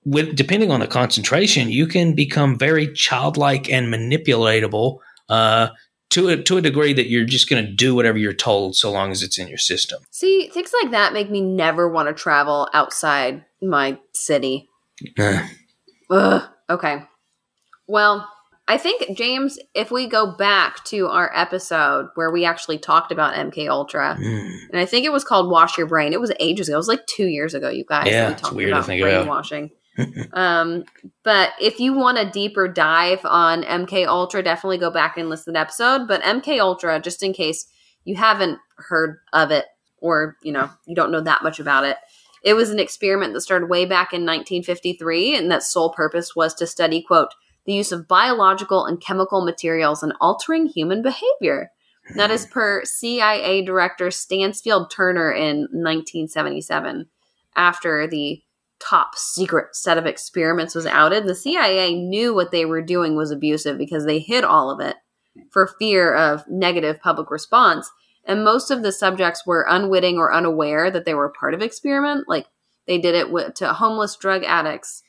[0.04, 5.68] with depending on the concentration, you can become very childlike and manipulatable uh,
[6.10, 8.90] to a, to a degree that you're just going to do whatever you're told so
[8.90, 10.02] long as it's in your system.
[10.10, 14.68] See, things like that make me never want to travel outside my city.
[16.10, 16.42] Ugh.
[16.68, 17.02] Okay.
[17.86, 18.28] Well,
[18.68, 23.34] I think James, if we go back to our episode where we actually talked about
[23.34, 24.50] MK Ultra, Mm.
[24.70, 26.76] and I think it was called "Wash Your Brain." It was ages ago.
[26.76, 28.06] It was like two years ago, you guys.
[28.08, 29.64] Yeah, we it's weird to about brainwashing.
[29.64, 29.76] about.
[30.32, 30.84] Um,
[31.22, 35.52] but if you want a deeper dive on MK Ultra, definitely go back and listen
[35.52, 36.06] to the episode.
[36.06, 37.66] But MK Ultra, just in case
[38.04, 39.66] you haven't heard of it
[39.98, 41.96] or you know you don't know that much about it,
[42.42, 46.54] it was an experiment that started way back in 1953, and that sole purpose was
[46.54, 47.34] to study quote
[47.66, 51.70] the use of biological and chemical materials in altering human behavior.
[52.16, 57.06] That is per CIA Director Stansfield Turner in 1977.
[57.56, 58.42] After the
[58.80, 63.30] top secret set of experiments was outed, the CIA knew what they were doing was
[63.30, 64.96] abusive because they hid all of it
[65.50, 67.90] for fear of negative public response.
[68.24, 72.28] And most of the subjects were unwitting or unaware that they were part of experiment.
[72.28, 72.46] Like
[72.86, 75.02] they did it with, to homeless drug addicts,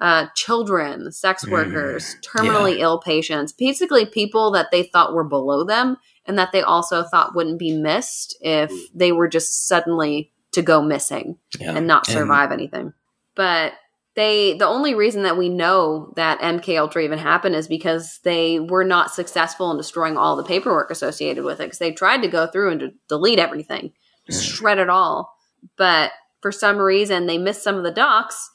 [0.00, 5.64] uh, children, sex Mm, workers, terminally ill patients, basically people that they thought were below
[5.64, 10.62] them and that they also thought wouldn't be missed if they were just suddenly to
[10.62, 11.76] go missing Yeah.
[11.76, 12.92] and not And- survive anything.
[13.34, 13.74] But
[14.14, 18.60] they the only reason that we know that MK Ultra even happened is because they
[18.60, 22.28] were not successful in destroying all the paperwork associated with it because they tried to
[22.28, 23.92] go through and delete everything,
[24.26, 24.54] just Mm.
[24.54, 25.34] shred it all.
[25.78, 28.50] But for some reason they missed some of the docs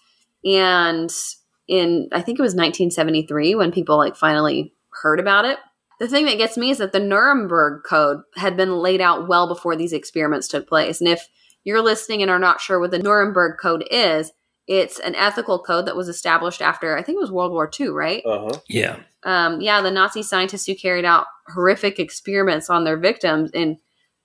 [0.45, 1.11] and
[1.67, 5.57] in I think it was 1973 when people like finally heard about it.
[5.99, 9.47] The thing that gets me is that the Nuremberg Code had been laid out well
[9.47, 11.01] before these experiments took place.
[11.01, 11.27] And if
[11.63, 14.31] you're listening and are not sure what the Nuremberg Code is,
[14.67, 17.89] it's an ethical code that was established after I think it was World War II,
[17.89, 18.23] right?
[18.25, 18.59] Uh huh.
[18.67, 18.97] yeah.
[19.23, 23.77] um, yeah, the Nazi scientists who carried out horrific experiments on their victims in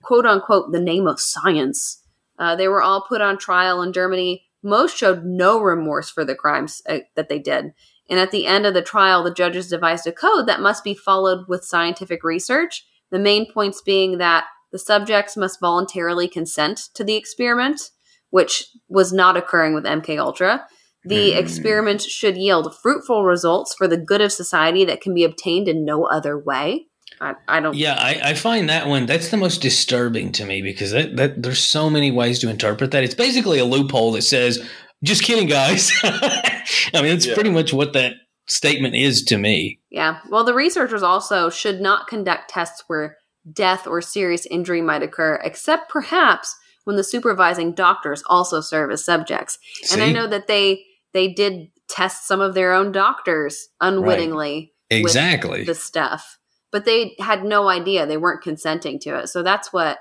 [0.03, 2.03] quote unquote the name of science.
[2.39, 4.45] Uh, they were all put on trial in Germany.
[4.63, 7.73] Most showed no remorse for the crimes uh, that they did.
[8.11, 10.95] And at the end of the trial, the judges devised a code that must be
[10.95, 12.85] followed with scientific research.
[13.11, 17.91] The main points being that the subjects must voluntarily consent to the experiment,
[18.33, 20.67] which was not occurring with MK Ultra.
[21.05, 21.39] The Hmm.
[21.39, 25.85] experiment should yield fruitful results for the good of society that can be obtained in
[25.85, 26.87] no other way.
[27.21, 27.77] I, I don't.
[27.77, 31.43] Yeah, I, I find that one that's the most disturbing to me because that, that
[31.43, 33.05] there's so many ways to interpret that.
[33.05, 34.59] It's basically a loophole that says,
[35.05, 36.63] "Just kidding, guys." I
[37.03, 37.35] mean, it's Yeah.
[37.35, 38.15] pretty much what that
[38.49, 39.81] statement is to me.
[39.91, 40.19] Yeah.
[40.31, 43.17] Well, the researchers also should not conduct tests where
[43.53, 49.05] death or serious injury might occur, except perhaps when the supervising doctors also serve as
[49.05, 49.59] subjects.
[49.93, 55.61] And I know that they they did test some of their own doctors unwittingly exactly.
[55.61, 56.39] with the stuff,
[56.71, 58.07] but they had no idea.
[58.07, 59.29] They weren't consenting to it.
[59.29, 59.99] So that's what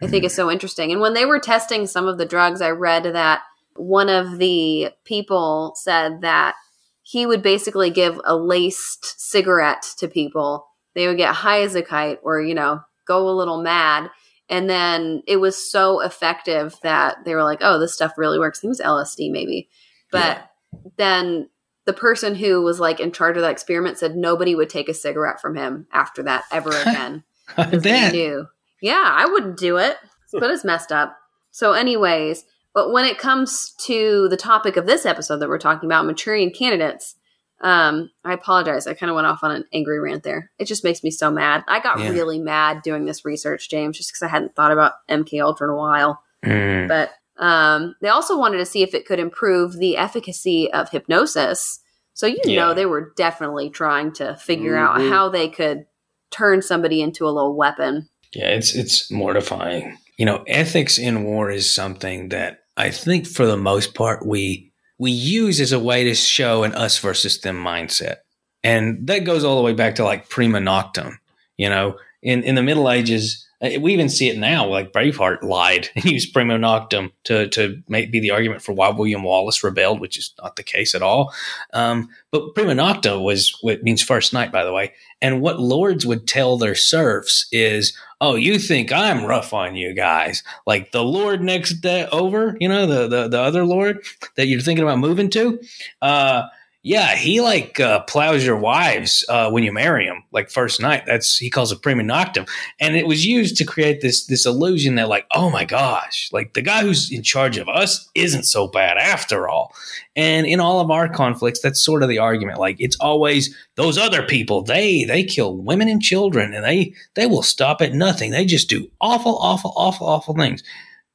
[0.00, 0.36] I think is hmm.
[0.36, 0.92] so interesting.
[0.92, 3.42] And when they were testing some of the drugs, I read that
[3.76, 6.54] one of the people said that
[7.02, 10.66] he would basically give a laced cigarette to people.
[10.94, 14.10] They would get high as a kite or, you know, go a little mad.
[14.52, 18.58] And then it was so effective that they were like, oh, this stuff really works.
[18.58, 19.70] I think it was LSD maybe.
[20.10, 20.50] But
[20.98, 21.48] then
[21.86, 24.94] the person who was like in charge of that experiment said nobody would take a
[24.94, 27.24] cigarette from him after that ever again
[27.56, 28.46] because they knew.
[28.82, 29.96] Yeah, I wouldn't do it,
[30.34, 31.16] but it's messed up.
[31.50, 35.88] So, anyways, but when it comes to the topic of this episode that we're talking
[35.88, 37.14] about, Manchurian candidates,
[37.62, 38.86] um, I apologize.
[38.86, 40.50] I kind of went off on an angry rant there.
[40.58, 41.64] It just makes me so mad.
[41.68, 42.10] I got Yeah.
[42.10, 45.72] really mad doing this research, James, just because I hadn't thought about MK Ultra in
[45.72, 46.22] a while.
[46.44, 46.88] Mm.
[46.88, 51.80] But um, they also wanted to see if it could improve the efficacy of hypnosis.
[52.14, 52.56] So you Yeah.
[52.66, 55.08] know they were definitely trying to figure out Mhm.
[55.08, 55.86] how they could
[56.30, 58.08] turn somebody into a little weapon.
[58.34, 59.96] Yeah, it's it's mortifying.
[60.18, 64.71] You know, ethics in war is something that I think for the most part we
[65.02, 68.18] we use as a way to show an us versus them mindset.
[68.62, 71.16] And that goes all the way back to like prima noctem.
[71.56, 75.88] You know, in, in the Middle Ages, We even see it now, like Braveheart lied
[75.94, 80.00] and used primo noctum to to make, be the argument for why William Wallace rebelled,
[80.00, 81.32] which is not the case at all.
[81.72, 84.92] Um, but prima nocta was what means first night, by the way.
[85.20, 89.94] And what lords would tell their serfs is, "Oh, you think I'm rough on you
[89.94, 90.42] guys?
[90.66, 94.60] Like the lord next day over, you know, the the, the other lord that you're
[94.60, 95.60] thinking about moving to."
[96.00, 96.48] Uh,
[96.84, 101.04] yeah, he like uh, plows your wives uh, when you marry him, like first night.
[101.06, 102.48] That's he calls it prima noctum,
[102.80, 106.54] and it was used to create this this illusion that like, oh my gosh, like
[106.54, 109.72] the guy who's in charge of us isn't so bad after all.
[110.16, 112.58] And in all of our conflicts, that's sort of the argument.
[112.58, 114.62] Like it's always those other people.
[114.62, 118.32] They they kill women and children, and they they will stop at nothing.
[118.32, 120.64] They just do awful, awful, awful, awful things.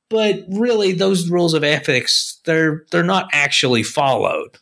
[0.09, 4.57] But really, those rules of ethics they're they're not actually followed.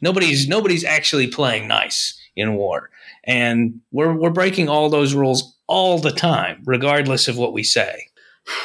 [0.00, 2.90] Nobody's nobody's actually playing nice in war,
[3.24, 8.08] and we're we're breaking all those rules all the time, regardless of what we say.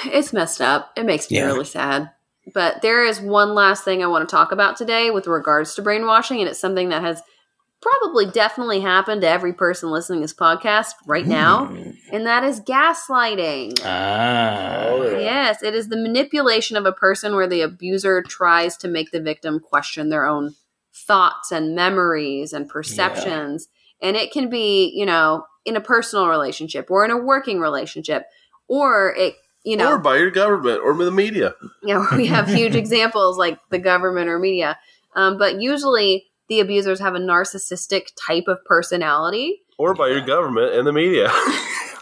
[0.05, 0.91] It's messed up.
[0.97, 1.45] It makes me Yeah.
[1.45, 2.11] really sad.
[2.53, 5.81] But there is one last thing I want to talk about today with regards to
[5.81, 7.21] brainwashing, and it's something that has
[7.81, 11.95] probably definitely happened to every person listening to this podcast right now, Mm.
[12.11, 13.79] and that is gaslighting.
[13.85, 14.87] Ah.
[14.87, 15.19] Oh, yeah.
[15.19, 19.21] Yes, it is the manipulation of a person where the abuser tries to make the
[19.21, 20.55] victim question their own
[20.93, 23.67] thoughts and memories and perceptions.
[24.01, 28.23] And it can be, you know, in a personal relationship or in a working relationship,
[28.67, 31.53] or it, you know, or by your government or the media.
[31.83, 34.77] you know, we have huge examples like the government or media.
[35.15, 39.61] Um, but usually the abusers have a narcissistic type of personality.
[39.77, 41.31] Or by your government and the media.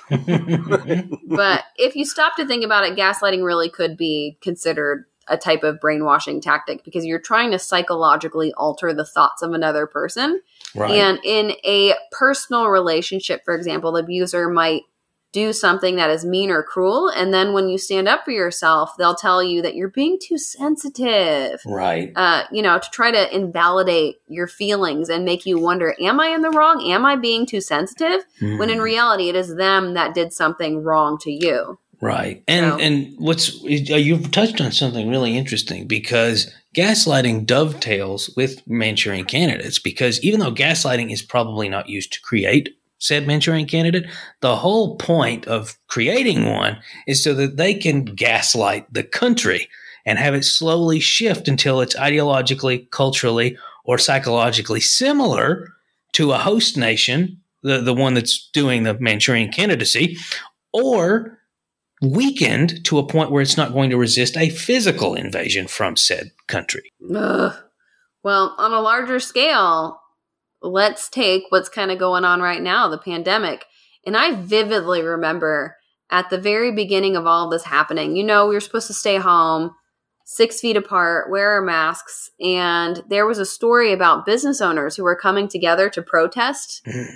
[0.10, 5.64] But if you stop to think about it, gaslighting really could be considered a type
[5.64, 10.42] of brainwashing tactic because you're trying to psychologically alter the thoughts of another person.
[10.76, 10.92] right.
[10.96, 14.84] And in a personal relationship, for example, the abuser might
[15.34, 17.10] do something that is mean or cruel.
[17.10, 20.38] And then when you stand up for yourself, they'll tell you that you're being too
[20.38, 21.60] sensitive.
[21.66, 22.12] right.
[22.16, 26.28] Uh, you know, to try to invalidate your feelings and make you wonder, am I
[26.30, 26.82] in the wrong?
[26.90, 28.22] Am I being too sensitive?
[28.40, 28.84] When in Mm.
[28.84, 31.78] reality, it is them that did something wrong to you.
[32.00, 32.44] Right.
[32.48, 38.62] And So- and what's uh, you've touched on something really interesting because gaslighting dovetails with
[38.68, 44.08] Manchurian candidates because even though gaslighting is probably not used to create said Manchurian candidate,
[44.42, 49.70] the whole point of creating one is so that they can gaslight the country
[50.06, 55.74] and have it slowly shift until it's ideologically, culturally, or psychologically similar
[56.14, 60.18] to a host nation, the, the one that's doing the Manchurian candidacy,
[60.74, 61.37] or
[62.02, 66.32] weakened to a point where it's not going to resist a physical invasion from said
[66.48, 66.92] country.
[67.16, 67.56] Ugh.
[68.24, 70.00] Well, on a larger scale,
[70.62, 73.66] let's take what's kind of going on right now the pandemic.
[74.06, 75.78] And I vividly remember
[76.10, 78.94] at the very beginning of all of this happening, you know, we were supposed to
[78.94, 79.72] stay home
[80.26, 82.30] six feet apart, wear our masks.
[82.40, 87.08] And there was a story about business owners who were coming together to protest, mm.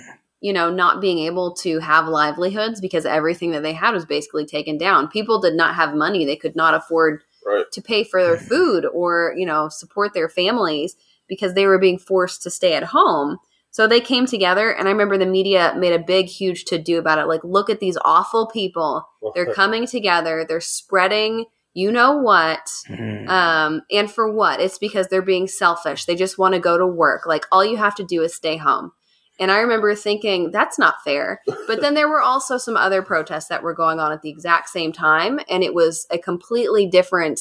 [0.42, 4.44] You know, not being able to have livelihoods because everything that they had was basically
[4.44, 5.08] taken down.
[5.08, 7.64] People did not have money, they could not afford Right.
[7.72, 10.94] to pay for their food or you know support their families
[11.28, 13.38] because they were being forced to stay at home.
[13.70, 16.98] So they came together and i remember the media made a big huge to do
[16.98, 17.26] about it.
[17.26, 19.08] Like look at these awful people.
[19.34, 20.44] They're coming together.
[20.46, 23.28] They're spreading you know what Mhm.
[23.28, 24.60] um, and for what?
[24.60, 26.04] It's because they're being selfish.
[26.04, 27.24] They just want to go to work.
[27.26, 28.92] Like all you have to do is stay home
[29.40, 33.48] and i remember thinking that's not fair but then there were also some other protests
[33.48, 37.40] that were going on at the exact same time and it was a completely different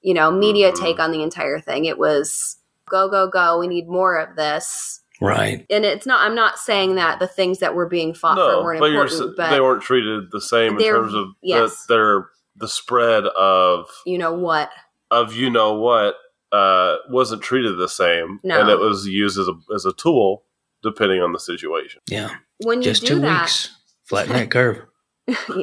[0.00, 0.80] you know media Mhm.
[0.80, 2.56] take on the entire thing it was
[2.88, 5.66] go go go we need more of this right.
[5.70, 8.80] and it's not i'm not saying that the things that were being fought for weren't
[8.80, 11.84] but, important but they weren't treated the same in terms of yes.
[11.86, 14.70] the, their the spread of you know what
[15.10, 16.16] of you know what
[16.50, 18.58] uh, wasn't treated the same, No.
[18.58, 20.44] and it was used as a as a tool
[20.82, 22.00] depending on the situation.
[22.08, 22.30] Yeah.
[22.64, 23.74] when you Just do two that weeks.
[24.04, 24.84] Flatten that curve.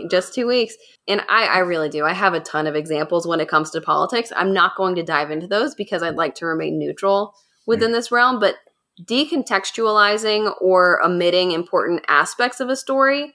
[0.09, 0.75] just two weeks.
[1.07, 2.05] And I, I really do.
[2.05, 4.31] I have a ton of examples when it comes to politics.
[4.35, 7.33] I'm not going to dive into those because I'd like to remain neutral
[7.65, 8.39] within this realm.
[8.39, 8.55] But
[9.03, 13.33] decontextualizing or omitting important aspects of a story,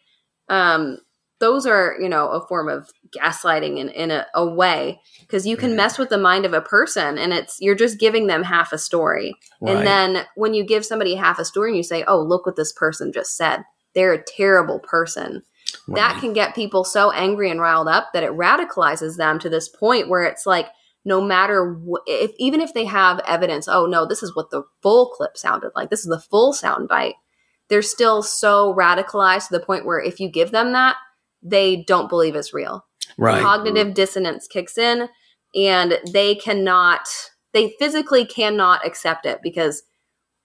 [0.48, 0.98] um,
[1.40, 5.56] those are, you know, a form of gaslighting in, in a, a way because you
[5.56, 8.72] can mess with the mind of a person and it's you're just giving them half
[8.72, 9.34] a story.
[9.60, 9.76] Right.
[9.76, 12.56] And then when you give somebody half a story and you say, oh, look what
[12.56, 13.64] this person just said,
[13.94, 15.42] they're a terrible person
[15.88, 19.68] that can get people so angry and riled up that it radicalizes them to this
[19.68, 20.66] point where it's like
[21.04, 24.62] no matter wh- if even if they have evidence oh no this is what the
[24.82, 27.14] full clip sounded like this is the full sound bite
[27.68, 30.96] they're still so radicalized to the point where if you give them that
[31.42, 32.84] they don't believe is real.
[33.18, 33.42] Right.
[33.42, 35.08] Cognitive dissonance kicks in
[35.54, 37.08] and they cannot
[37.52, 39.82] they physically cannot accept it because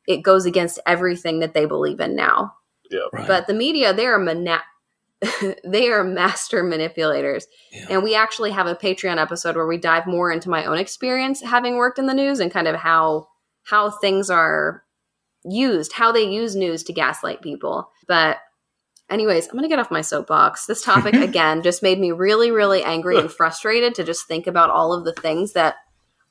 [0.08, 2.54] it goes against everything that they believe in now.
[3.14, 3.28] right.
[3.28, 4.64] But the media, they are mana-
[5.64, 7.48] they are master manipulators.
[7.72, 7.88] Yeah.
[7.92, 11.42] And we actually have a Patreon episode where we dive more into my own experience
[11.42, 13.28] having worked in the news and kind of how
[13.64, 14.84] how things are
[15.44, 17.90] used, how they use news to gaslight people.
[18.08, 18.38] But
[19.10, 20.66] anyways, I'm going to get off my soapbox.
[20.66, 24.70] This topic again just made me really really angry and frustrated to just think about
[24.70, 25.76] all of the things that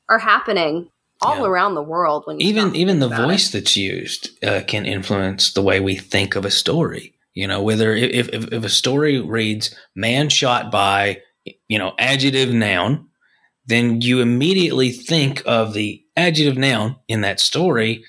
[0.09, 0.89] are happening
[1.21, 1.45] all Yeah.
[1.47, 3.27] around the world when you even even the about it.
[3.27, 7.13] voice that's used uh, can influence the way we think of a story.
[7.33, 11.21] You know, whether if, if if a story reads "man shot by,"
[11.67, 13.07] you know, adjective noun,
[13.65, 18.03] then you immediately think of the adjective noun in that story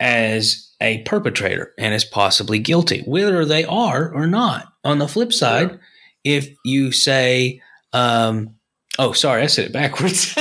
[0.00, 4.72] as a perpetrator and is possibly guilty, whether they are or not.
[4.84, 5.78] On the flip side,
[6.24, 7.62] if you say,
[7.92, 8.56] um,
[8.98, 10.34] oh, sorry, I said it backwards.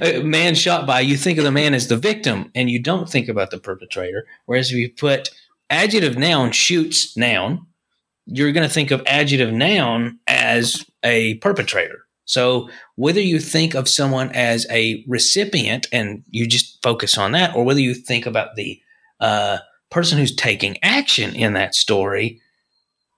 [0.00, 3.08] A man shot by, you think of the man as the victim and you don't
[3.08, 4.26] think about the perpetrator.
[4.44, 5.30] Whereas if you put
[5.70, 7.66] adjective noun shoots noun,
[8.26, 12.00] you're going to think of adjective noun as a perpetrator.
[12.24, 17.54] So whether you think of someone as a recipient and you just focus on that,
[17.54, 18.80] or whether you think about the
[19.20, 19.58] uh,
[19.90, 22.40] person who's taking action in that story,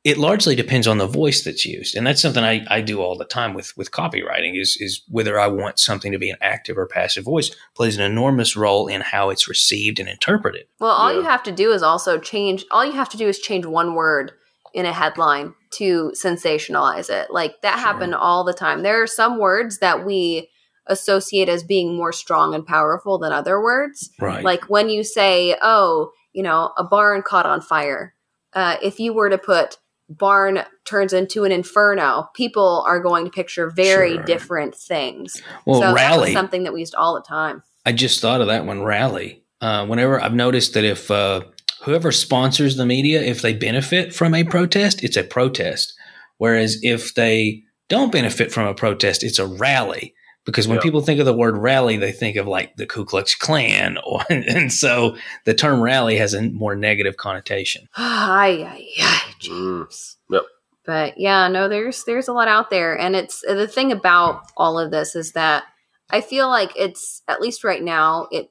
[0.04, 1.96] it largely depends on the voice that's used.
[1.96, 5.38] And that's something I, I do all the time with, with copywriting is, is whether
[5.38, 9.00] I want something to be an active or passive voice plays an enormous role in
[9.00, 10.66] how it's received and interpreted.
[10.78, 11.18] Well, all Yeah.
[11.18, 12.64] you have to do is also change.
[12.70, 14.32] All you have to do is change one word
[14.72, 17.30] in a headline to sensationalize it.
[17.30, 17.80] Like that Sure.
[17.80, 18.82] happened all the time.
[18.82, 20.48] There are some words that we
[20.88, 24.10] associate as being more strong and powerful than other words.
[24.20, 24.44] Right.
[24.44, 28.14] Like when you say, "Oh, you know, a barn caught on fire."
[28.52, 29.76] Uh, if you were to put
[30.08, 34.22] barn turns into an inferno, people are going to picture very Sure.
[34.24, 35.42] different things.
[35.66, 36.32] well, so rally.
[36.32, 37.62] something that we used all the time.
[37.84, 39.42] I just thought of that one, rally.
[39.60, 41.42] Uh, whenever I've noticed that if uh,
[41.84, 45.92] whoever sponsors the media, if they benefit from a protest, it's a protest.
[46.38, 50.14] Whereas if they don't benefit from a protest, it's a rally.
[50.48, 50.82] Because when Yeah.
[50.82, 54.22] people think of the word rally, they think of like the Ku Klux Klan, or,
[54.30, 57.86] and so the term rally has a more negative connotation.
[57.96, 59.38] Ay, ay, ay, Mm.
[59.40, 60.16] James.
[60.30, 60.42] Yep.
[60.86, 64.78] But yeah, no, there's there's a lot out there, and it's the thing about all
[64.78, 65.64] of this is that
[66.10, 68.50] I feel like it's at least right now it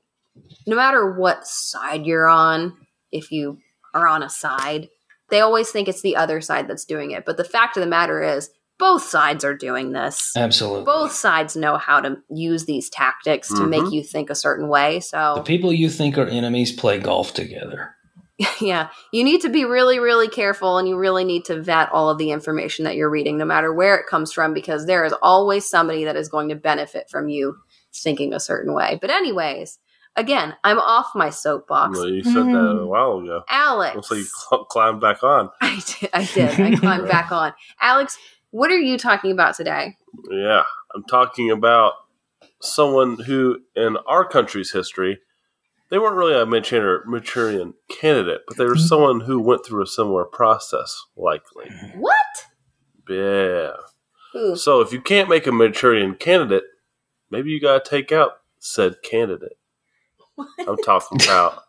[0.68, 2.78] no matter what side you're on,
[3.12, 3.58] if you
[3.96, 4.88] are on a side,
[5.30, 7.26] they always think it's the other side that's doing it.
[7.26, 10.34] But the fact of the matter is, both sides are doing this.
[10.36, 10.84] Absolutely.
[10.86, 13.92] Both sides know how to use these tactics to make Mhm.
[13.94, 15.00] you think a certain way.
[15.00, 17.96] So the So people you think are enemies play golf together.
[18.62, 22.10] yeah, you need to be really, really careful and you really need to vet all
[22.12, 25.14] of the information that you're reading, no matter where it comes from, because there is
[25.24, 27.56] always somebody that is going to benefit from you
[27.96, 29.00] thinking a certain way.
[29.02, 29.80] But, anyways,
[30.16, 31.98] again, I'm off my soapbox.
[31.98, 33.42] Well, you said that a while ago.
[33.50, 33.96] Alex.
[33.96, 35.50] Looks like you cl- climbed back on.
[35.60, 36.10] I did.
[36.14, 36.60] I did.
[36.60, 37.54] I climbed back on.
[37.82, 38.20] Alex,
[38.52, 39.98] what are you talking about today?
[40.30, 40.64] Yeah,
[40.96, 41.94] I'm talking about
[42.62, 45.20] someone who, in our country's history,
[45.90, 48.86] they weren't really a Manchurian, Manchurian candidate, but they were mm-hmm.
[48.88, 51.70] someone who went through a similar process, likely.
[51.96, 52.16] What?
[53.10, 53.74] Yeah.
[54.34, 54.56] Who?
[54.56, 56.64] So if you can't make a Manchurian candidate,
[57.32, 59.58] maybe you got to take out said candidate.
[60.60, 61.64] I'm talking about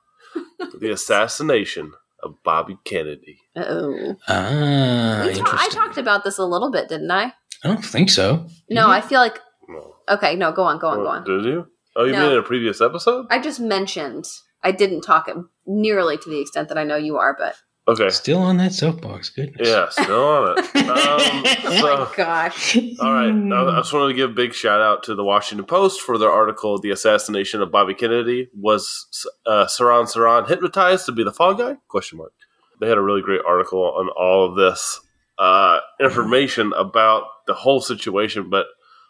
[0.78, 1.92] the assassination
[2.22, 3.38] of Bobby Kennedy.
[3.56, 4.16] Oh.
[4.28, 5.70] Ah, ta- I interesting.
[5.70, 7.32] talked about this a little bit, didn't I?
[7.64, 8.46] I don't think so.
[8.70, 9.38] No, I feel like.
[9.68, 9.94] No.
[10.08, 11.24] Okay, no, go on, go on, go on.
[11.24, 11.66] Did you?
[11.96, 12.22] Oh, you No.
[12.22, 13.26] mean in a previous episode?
[13.30, 14.24] I just mentioned
[14.62, 15.28] I didn't talk
[15.66, 17.56] nearly to the extent that I know you are, but
[17.88, 18.10] Okay.
[18.10, 19.30] Still on that soapbox.
[19.30, 19.66] Goodness.
[19.66, 20.64] Yeah, still on it.
[20.88, 23.28] Um, oh so, my gosh, all right.
[23.28, 26.16] I, I just wanted to give a big shout out to the Washington Post for
[26.16, 29.06] their article, "The Assassination of Bobby Kennedy Was
[29.46, 32.32] uh, Sirhan Sirhan Hypnotized to Be the Fall Guy?" Question mark.
[32.80, 35.00] They had a really great article on all of this
[35.38, 38.48] uh, information about the whole situation.
[38.48, 38.66] But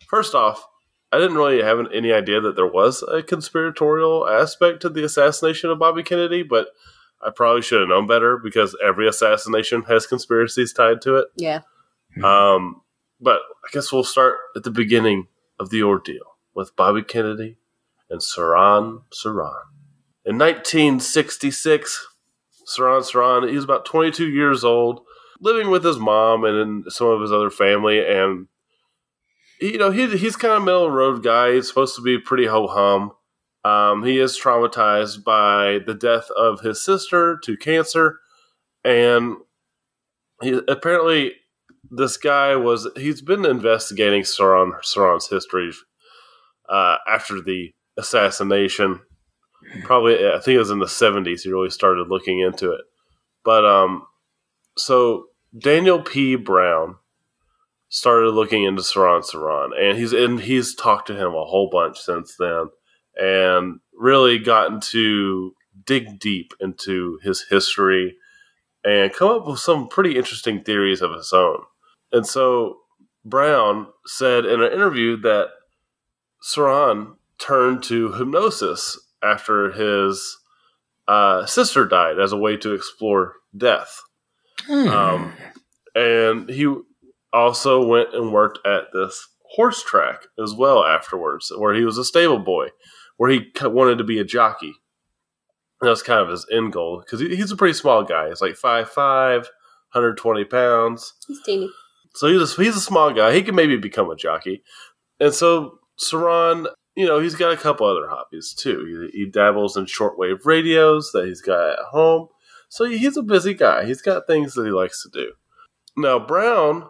[0.08, 0.66] first off,
[1.12, 5.70] I didn't really have any idea that there was a conspiratorial aspect to the assassination
[5.70, 6.68] of Bobby Kennedy, but
[7.20, 11.28] I probably should have known better because every assassination has conspiracies tied to it.
[11.36, 11.60] yeah,
[12.22, 12.82] Um,
[13.20, 15.26] but I guess we'll start at the beginning
[15.58, 17.56] of the ordeal with Bobby Kennedy
[18.08, 19.62] and Sirhan Sirhan.
[20.24, 22.06] In 1966,
[22.66, 25.00] Sirhan Sirhan, he was about 22 years old,
[25.40, 28.06] living with his mom and some of his other family.
[28.06, 28.46] And,
[29.60, 31.54] you know, he, he's kind of middle of the road guy.
[31.54, 33.12] He's supposed to be pretty ho hum.
[33.64, 38.20] Um, he is traumatized by the death of his sister to cancer.
[38.84, 39.36] And
[40.40, 41.32] he apparently
[41.90, 45.72] this guy was he's been investigating Sirhan Sirhan's history
[46.68, 49.00] uh, after the assassination.
[49.82, 51.42] Probably, I think it was in the seventies.
[51.42, 52.82] He really started looking into it.
[53.44, 54.06] But um,
[54.76, 55.26] so
[55.58, 56.36] Daniel P.
[56.36, 56.96] Brown
[57.88, 61.98] started looking into Sirhan Sirhan, and he's and he's talked to him a whole bunch
[61.98, 62.68] since then,
[63.18, 65.54] and really gotten to
[65.84, 68.16] dig deep into his history
[68.84, 71.58] and come up with some pretty interesting theories of his own.
[72.12, 72.78] And so
[73.24, 75.48] Brown said in an interview that
[76.42, 80.38] Sirhan turned to hypnosis after his
[81.06, 84.00] uh, sister died as a way to explore death.
[84.66, 84.88] Hmm.
[84.88, 85.32] Um,
[85.94, 86.72] and he
[87.32, 92.04] also went and worked at this horse track as well afterwards, where he was a
[92.04, 92.68] stable boy,
[93.18, 94.74] where he wanted to be a jockey.
[95.82, 98.28] That was kind of his end goal because he, he's a pretty small guy.
[98.28, 101.12] He's like 5'5, 120 pounds.
[101.26, 101.70] He's teeny.
[102.14, 103.34] So he's a, he's a small guy.
[103.34, 104.62] He can maybe become a jockey.
[105.20, 106.66] And so Sirhan,
[106.96, 109.08] you know, he's got a couple other hobbies too.
[109.12, 112.28] He, he dabbles in shortwave radios that he's got at home.
[112.68, 113.84] So he's a busy guy.
[113.84, 115.32] He's got things that he likes to do.
[115.96, 116.88] Now Brown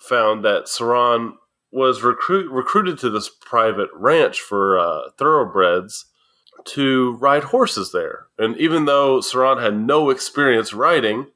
[0.00, 1.32] found that Sirhan
[1.70, 6.06] was recruit, recruited to this private ranch for uh, thoroughbreds
[6.64, 8.26] to ride horses there.
[8.38, 11.26] And even though Sirhan had no experience riding,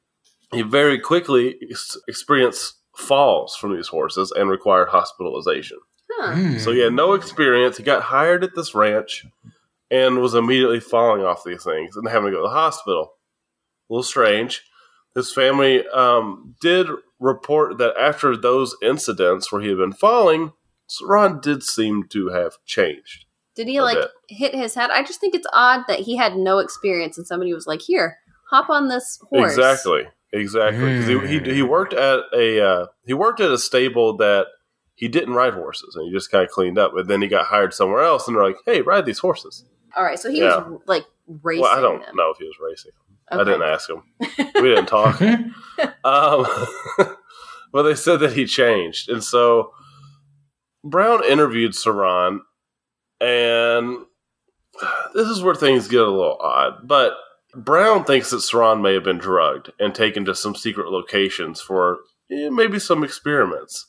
[0.53, 5.79] he very quickly ex- experienced falls from these horses and required hospitalization.
[6.13, 6.35] Huh.
[6.35, 6.59] Hmm.
[6.59, 7.77] So he had no experience.
[7.77, 9.25] He got hired at this ranch
[9.91, 13.13] and was immediately falling off these things and having to go to the hospital.
[13.89, 14.63] A little strange.
[15.15, 16.89] His family um, did
[17.21, 20.53] report that after those incidents where he had been falling,
[20.89, 23.27] Sirhan did seem to have changed.
[23.55, 24.11] Did he like bit.
[24.29, 24.91] hit his head?
[24.91, 28.17] I just think it's odd that he had no experience and somebody was like, "Here,
[28.51, 30.99] hop on this horse." Exactly, exactly.
[30.99, 34.47] Because he, he he worked at a uh, he worked at a stable that
[34.95, 36.93] he didn't ride horses, and he just kind of cleaned up.
[36.95, 39.65] But then he got hired somewhere else, and they're like, "Hey, ride these horses."
[39.97, 40.57] All right, so he Yeah.
[40.69, 41.05] was like
[41.43, 41.63] racing.
[41.63, 42.17] well, I don't them.
[42.17, 42.93] know if he was racing.
[43.31, 44.03] I didn't ask him.
[44.39, 45.21] We didn't talk.
[46.05, 46.47] Um,
[47.73, 49.73] but they said that he changed, and so
[50.85, 52.41] Brown interviewed Sirhan,
[53.19, 54.05] and
[55.15, 56.87] this is where things get a little odd.
[56.87, 57.15] But
[57.55, 62.01] Brown thinks that Sirhan may have been drugged and taken to some secret locations for
[62.31, 63.87] eh, maybe some experiments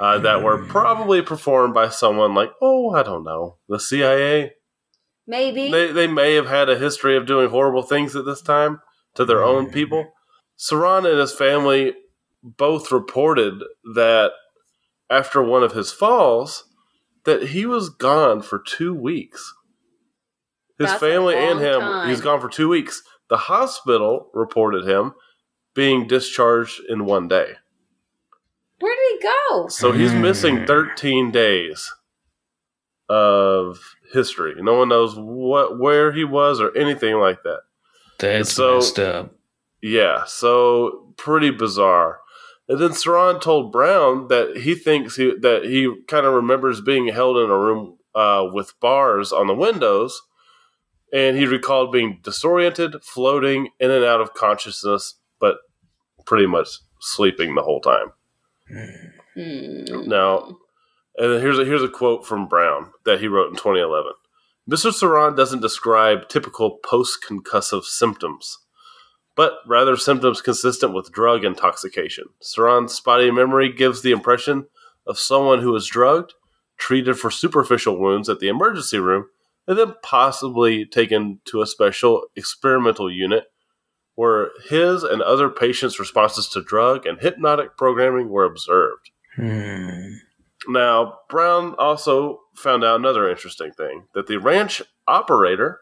[0.00, 4.52] uh, that were probably performed by someone like, oh, I don't know, the CIA.
[5.26, 5.70] Maybe.
[5.70, 8.80] They they may have had a history of doing horrible things at this time
[9.14, 9.74] to their own mm-hmm.
[9.74, 10.12] people.
[10.58, 11.94] Sirhan and his family
[12.42, 13.62] both reported
[13.94, 14.32] that
[15.10, 16.64] after one of his falls,
[17.24, 19.52] that he was gone for two weeks.
[20.78, 22.08] His That's family and him, time.
[22.08, 23.02] he's gone for two weeks.
[23.28, 25.14] The hospital reported him
[25.74, 27.54] being discharged in one day.
[28.78, 29.68] Where did he go?
[29.68, 30.66] So he's missing mm-hmm.
[30.66, 31.92] 13 days
[33.08, 33.78] of
[34.12, 34.54] history.
[34.58, 37.60] No one knows what where he was or anything like that.
[38.18, 39.32] That's So- messed up.
[39.82, 42.20] Yeah, so pretty bizarre.
[42.68, 47.06] And then Sirhan told Brown that he thinks he that he kind of remembers being
[47.08, 50.20] held in a room uh, with bars on the windows,
[51.12, 55.58] and he recalled being disoriented, floating in and out of consciousness, but
[56.24, 58.12] pretty much sleeping the whole time.
[59.34, 60.08] Hmm.
[60.08, 60.58] Now,
[61.18, 64.12] and here's a, here's a quote from Brown that he wrote in 2011.
[64.70, 64.90] Mr.
[64.90, 68.58] Sirhan doesn't describe typical post concussive symptoms,
[69.36, 72.24] but rather symptoms consistent with drug intoxication.
[72.42, 74.66] Sirhan's spotty memory gives the impression
[75.06, 76.34] of someone who was drugged,
[76.76, 79.26] treated for superficial wounds at the emergency room,
[79.68, 83.44] and then possibly taken to a special experimental unit
[84.16, 89.10] where his and other patients' responses to drug and hypnotic programming were observed.
[89.36, 90.14] Hmm.
[90.68, 95.80] Now, Brown also found out another interesting thing that the ranch operator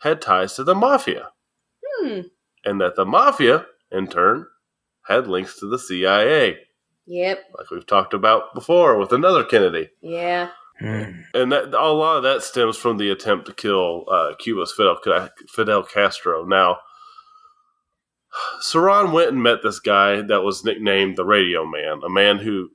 [0.00, 1.30] had ties to the mafia,
[2.00, 2.20] Hmm.
[2.64, 4.46] and that the mafia, in turn,
[5.06, 6.58] had links to the CIA,
[7.06, 7.44] Yep.
[7.56, 9.90] like we've talked about before with another Kennedy.
[10.02, 10.50] Yeah.
[10.78, 11.22] Hmm.
[11.34, 14.98] And that, a lot of that stems from the attempt to kill uh, Cuba's Fidel,
[15.48, 16.44] Fidel Castro.
[16.44, 16.78] Now,
[18.62, 22.70] Sirhan went and met this guy that was nicknamed the Radio Man, a man who,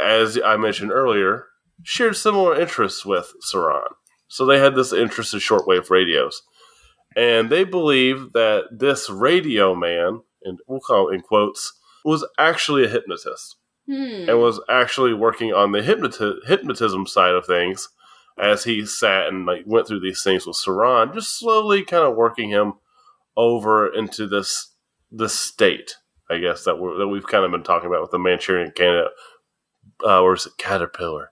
[0.00, 1.46] as I mentioned earlier,
[1.82, 3.88] shared similar interests with Sirhan.
[4.28, 6.42] So they had this interest in shortwave radios.
[7.16, 11.72] And they believe that this radio man, and we'll call it in quotes,
[12.04, 14.28] was actually a hypnotist Hmm.
[14.28, 17.88] and was actually working on the hypnoti- hypnotism side of things
[18.38, 22.14] as he sat and like went through these things with Sirhan, just slowly kind of
[22.14, 22.74] working him
[23.34, 24.74] over into this
[25.10, 25.94] this state
[26.30, 29.12] I guess that we're, that we've kind of been talking about with the Manchurian candidate,
[30.04, 31.30] uh, or is it caterpillar?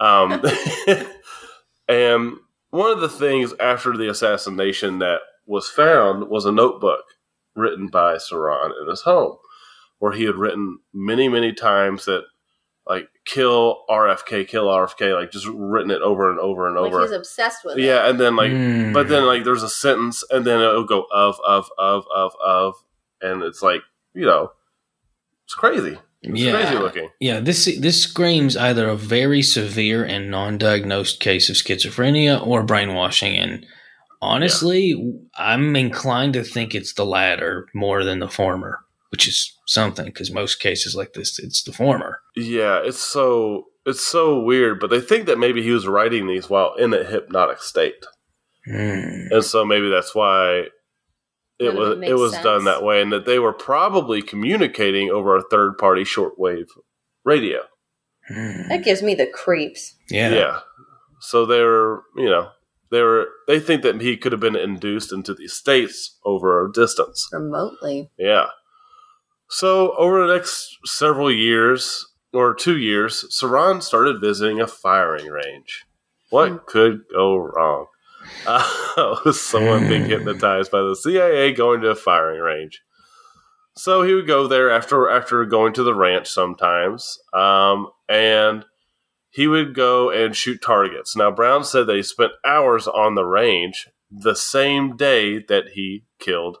[0.00, 0.42] Um,
[1.88, 2.34] and
[2.70, 7.04] one of the things after the assassination that was found was a notebook
[7.54, 9.36] written by Sirhan in his home,
[9.98, 12.24] where he had written many, many times that
[12.86, 17.02] like kill RFK, kill RFK, like just written it over and over and Like over.
[17.02, 17.84] he's obsessed with it.
[17.84, 18.92] yeah, and then like, Mm.
[18.92, 22.74] but then like there's a sentence, and then it'll go of, of, of, of, of,
[23.20, 23.82] and it's like
[24.14, 24.50] you know,
[25.44, 25.98] it's crazy.
[26.22, 26.52] It's Yeah.
[26.52, 27.08] crazy looking.
[27.20, 33.36] Yeah, this this screams either a very severe and non-diagnosed case of schizophrenia or brainwashing.
[33.36, 33.66] And
[34.20, 34.94] honestly,
[35.36, 38.78] I'm inclined to think it's the latter more than the former,
[39.10, 42.20] which is something because most cases like this, it's the former.
[42.36, 44.78] Yeah, it's so it's so weird.
[44.78, 48.04] But they think that maybe he was writing these while in a hypnotic state.
[48.64, 49.26] Hmm.
[49.32, 50.66] and so maybe that's why
[51.62, 52.44] it was it it, was sense.
[52.44, 56.66] done that way, and that they were probably communicating over a third party shortwave
[57.24, 57.60] radio.
[58.28, 58.68] Hmm.
[58.68, 59.94] That gives me the creeps.
[60.10, 60.30] Yeah.
[60.34, 60.60] Yeah.
[61.20, 62.50] So they were, you know,
[62.90, 66.72] they were they think that he could have been induced into these states over a
[66.72, 67.28] distance.
[67.32, 68.10] Remotely.
[68.18, 68.46] Yeah.
[69.48, 75.84] So over the next several years or two years, Sirhan started visiting a firing range.
[76.30, 76.56] What Hmm.
[76.66, 77.86] could go wrong?
[78.46, 82.82] Uh, was someone being hypnotized by the CIA going to a firing range?
[83.76, 88.64] So he would go there after after going to the ranch sometimes, um, and
[89.30, 91.16] he would go and shoot targets.
[91.16, 96.04] Now Brown said that he spent hours on the range the same day that he
[96.18, 96.58] killed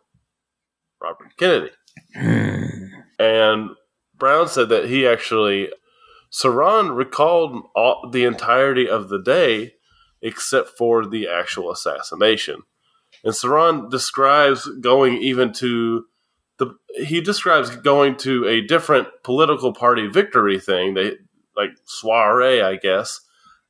[1.02, 1.72] Robert Kennedy.
[2.14, 2.86] Hmm.
[3.18, 3.70] And
[4.16, 5.68] Brown said that he actually,
[6.32, 9.74] Sirhan recalled all, the entirety of the day
[10.22, 12.62] except for the actual assassination.
[13.24, 16.06] And Sirhan describes going even to
[16.58, 21.12] the, he describes going to a different political party victory thing, they
[21.56, 23.20] like soiree, I guess,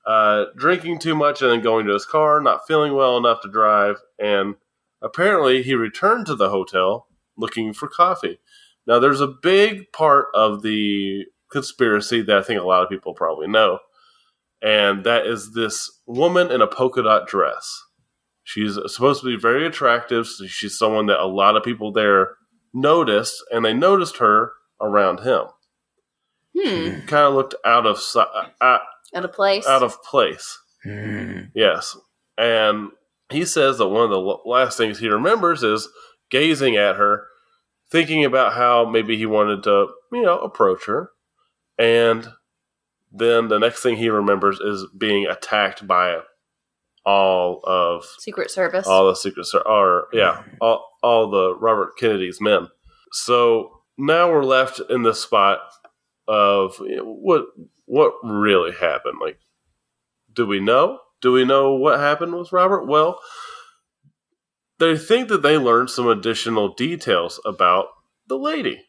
[0.07, 3.51] uh, drinking too much and then going to his car, not feeling well enough to
[3.51, 3.97] drive.
[4.19, 4.57] And
[5.01, 8.39] apparently he returned to the hotel looking for coffee.
[8.87, 13.15] Now, there's a big part of the conspiracy that I think a lot of people
[13.15, 13.79] probably know,
[14.63, 17.83] and that is this woman in a polka dot dress.
[18.45, 20.27] She's supposed to be very attractive.
[20.27, 22.37] So she's someone that a lot of people there
[22.75, 25.45] noticed, and they noticed her around him.
[26.59, 27.07] Hmm.
[27.07, 28.19] Kind of looked out of si-
[28.61, 28.81] out,
[29.15, 29.67] Out of place.
[29.67, 30.59] out of place.
[30.85, 31.41] Hmm.
[31.55, 31.97] Yes.
[32.37, 32.89] And
[33.31, 35.89] he says that one of the last things he remembers is
[36.31, 37.27] gazing at her,
[37.91, 41.11] thinking about how maybe he wanted to, you know, approach her.
[41.79, 42.29] And
[43.13, 46.21] then the next thing he remembers is being attacked by
[47.05, 48.87] all of Secret Service.
[48.87, 52.69] all the secret Service, or yeah, all, all the Robert Kennedy's men.
[53.13, 55.59] So now we're left in the spot
[56.29, 57.47] of you know, what
[57.87, 59.19] what really happened.
[59.21, 59.39] Like,
[60.33, 61.01] do we know?
[61.21, 62.87] Do we know what happened with Robert?
[62.87, 63.19] Well,
[64.79, 67.87] they think that they learned some additional details about
[68.29, 68.81] the lady.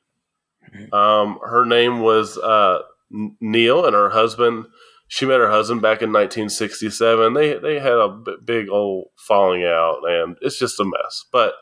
[0.91, 2.83] Um, her name was uh, N-
[3.39, 4.65] Neil, and her husband.
[5.07, 7.33] She met her husband back in 1967.
[7.33, 11.25] They they had a b- big old falling out, and it's just a mess.
[11.31, 11.53] But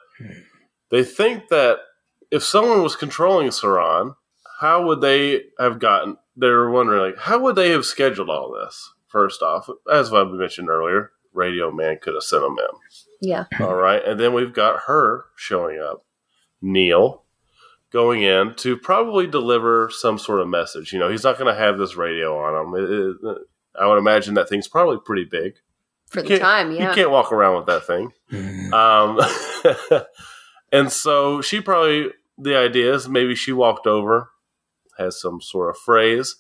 [0.89, 1.79] they think that
[2.29, 4.15] if someone was controlling Sirhan,
[4.59, 6.17] how would they have gotten?
[6.37, 8.89] They were wondering, like, how would they have scheduled all this?
[9.07, 13.27] First off, as I mentioned earlier, Radio Man could have sent them in.
[13.27, 13.45] yeah.
[13.59, 14.01] All right.
[14.05, 16.05] And then we've got her showing up,
[16.61, 17.23] Neil,
[17.91, 20.93] going in to probably deliver some sort of message.
[20.93, 22.83] You know, he's not going to have this radio on him.
[22.83, 22.89] It-
[23.29, 23.37] it-
[23.79, 25.53] I would imagine that thing's probably pretty big.
[26.07, 26.89] For the time, yeah.
[26.89, 28.11] You can't walk around with that thing.
[28.29, 28.73] Hmm.
[28.73, 29.19] Um,
[30.73, 34.29] and so she probably, the idea is maybe she walked over,
[34.97, 36.35] has some sort of phrase,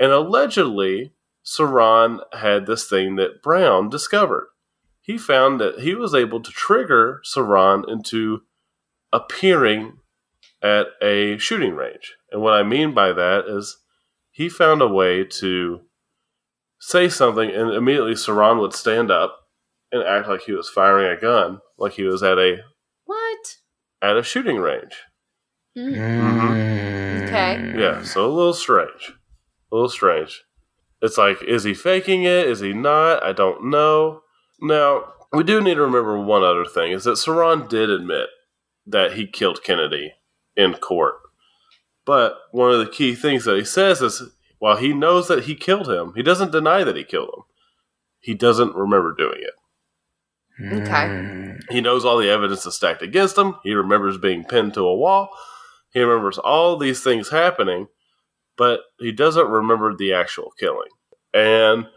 [0.00, 1.12] and allegedly
[1.44, 4.48] Sirhan had this thing that Brown discovered.
[5.00, 8.42] He found that he was able to trigger Sirhan into
[9.12, 9.98] appearing
[10.64, 12.14] at a shooting range.
[12.32, 13.76] And what I mean by that is
[14.30, 15.82] he found a way to
[16.80, 19.38] say something, and immediately Sirhan would stand up
[19.92, 22.62] and act like he was firing a gun, like he was at a
[23.04, 23.56] What?
[24.02, 24.94] at a shooting range.
[25.76, 25.94] Mm.
[25.94, 27.24] Hmm.
[27.24, 27.74] Okay.
[27.80, 29.12] Yeah, so a little strange.
[29.70, 30.42] A little strange.
[31.02, 32.46] It's like, is he faking it?
[32.46, 33.22] Is he not?
[33.22, 34.22] I don't know.
[34.60, 38.28] Now, we do need to remember one other thing is that Sirhan did admit
[38.86, 40.12] that he killed Kennedy
[40.56, 41.16] in court.
[42.04, 44.22] But one of the key things that he says is
[44.58, 47.42] while he knows that he killed him, he doesn't deny that he killed him.
[48.20, 49.54] He doesn't remember doing it.
[50.82, 51.08] Okay.
[51.08, 51.50] Hmm.
[51.70, 53.56] He knows all the evidence is stacked against him.
[53.62, 55.30] He remembers being pinned to a wall.
[55.92, 57.88] He remembers all these things happening,
[58.56, 60.90] but he doesn't remember the actual killing.
[61.32, 61.88] And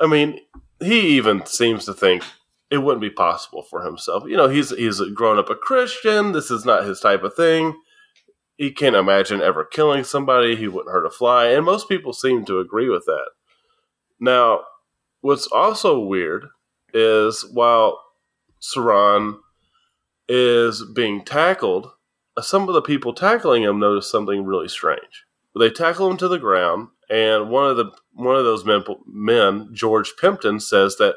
[0.00, 0.40] I mean,
[0.80, 2.22] he even seems to think
[2.70, 4.24] it wouldn't be possible for himself.
[4.26, 6.32] You know, he's he's grown up a Christian.
[6.32, 7.74] This is not his type of thing.
[8.56, 10.56] He can't imagine ever killing somebody.
[10.56, 13.30] He wouldn't hurt a fly, and most people seem to agree with that.
[14.18, 14.62] Now,
[15.20, 16.46] what's also weird
[16.94, 18.00] is while
[18.60, 19.38] Sirhan
[20.28, 21.90] is being tackled,
[22.36, 25.24] uh, some of the people tackling him notice something really strange.
[25.58, 29.70] They tackle him to the ground, and one of the one of those men, men
[29.72, 31.16] George Plimpton, says that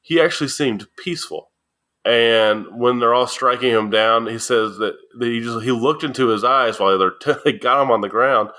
[0.00, 1.50] he actually seemed peaceful.
[2.06, 6.04] And when they're all striking him down, he says that, that he just he looked
[6.04, 8.50] into his eyes while they're t- they got him on the ground,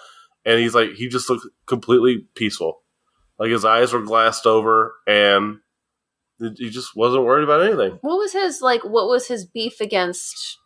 [0.46, 2.84] and he's like he just looked completely peaceful,
[3.40, 5.60] like his eyes were glassed over, and
[6.58, 7.98] he just wasn't worried about anything.
[8.02, 8.84] What was his like?
[8.84, 10.58] What was his beef against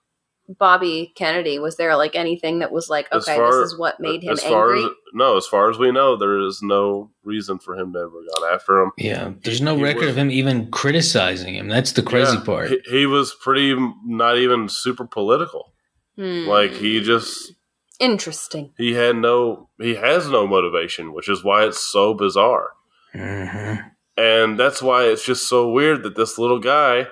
[0.58, 1.60] Bobby Kennedy?
[1.60, 4.43] Was there like anything that was like, okay, far- this is what made him as
[4.43, 4.86] far angry?
[4.86, 8.10] as no, as far as we know, there is no reason for him to ever
[8.10, 8.91] gone after him.
[8.97, 11.68] Yeah, there's no He record was- of him even criticizing him.
[11.68, 12.70] That's the crazy Yeah, part.
[12.70, 13.76] He, he was pretty
[14.06, 15.74] not even super political.
[16.18, 16.47] Hmm.
[16.47, 17.54] Like he just
[17.99, 18.74] interesting.
[18.78, 22.70] he had no he has no motivation, which is why it's so bizarre.
[23.14, 23.76] hmm
[24.18, 27.08] and that's why it's just so weird that this little guy,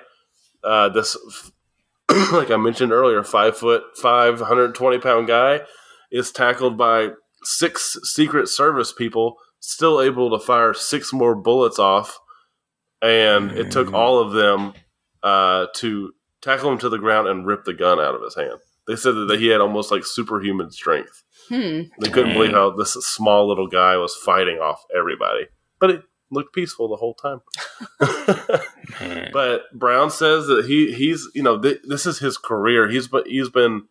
[0.62, 1.16] uh, this
[2.32, 5.60] like I mentioned earlier, five foot five, 120 pound guy,
[6.10, 7.10] is tackled by
[7.42, 12.18] six Secret Service people, still able to fire six more bullets off,
[13.02, 13.94] and it took Mm.
[13.94, 14.72] all of them
[15.22, 18.58] uh, to tackle him to the ground and rip the gun out of his hand.
[18.86, 21.22] They said that he had almost like superhuman strength.
[21.48, 21.82] Hmm.
[22.00, 25.46] They couldn't believe how this small little guy was fighting off everybody,
[25.78, 27.40] but it looked peaceful the whole time.
[29.00, 29.30] Man.
[29.32, 32.88] but Brown says that he he's you know th- this is his career.
[32.88, 33.82] He's been he's been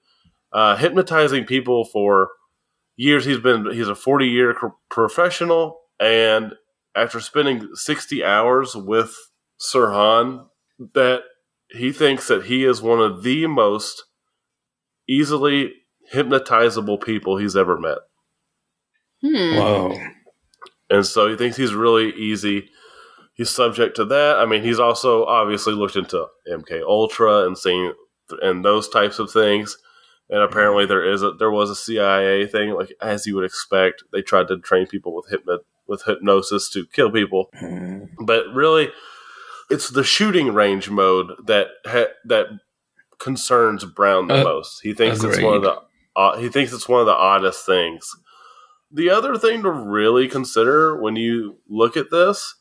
[0.52, 2.30] uh, hypnotizing people for
[2.95, 3.26] years.
[3.26, 6.54] He's been he's a forty year co- professional, and
[6.95, 9.16] after spending sixty hours with
[9.62, 10.47] Sirhan,
[10.93, 11.22] that
[11.70, 14.04] he thinks that he is one of the most
[15.08, 15.74] easily
[16.14, 17.97] hypnotizable people he's ever met.
[19.22, 19.56] Hmm.
[19.58, 19.97] Whoa.
[20.89, 22.70] and so he thinks he's really easy.
[23.40, 24.36] He's subject to that.
[24.38, 27.94] I mean, he's also obviously looked into MK Ultra and seen
[28.42, 29.78] and those types of things.
[30.30, 34.04] And apparently, there is a there was a CIA thing, like as you would expect.
[34.12, 38.10] They tried to train people with hypno with hypnosis to kill people, Mm.
[38.20, 38.92] but really,
[39.70, 42.48] it's the shooting range mode that ha- that
[43.20, 44.82] concerns Brown the Uh, most.
[44.82, 45.82] He thinks it's one of the
[46.18, 48.14] uh, he thinks it's one of the oddest things.
[48.92, 52.56] The other thing to really consider when you look at this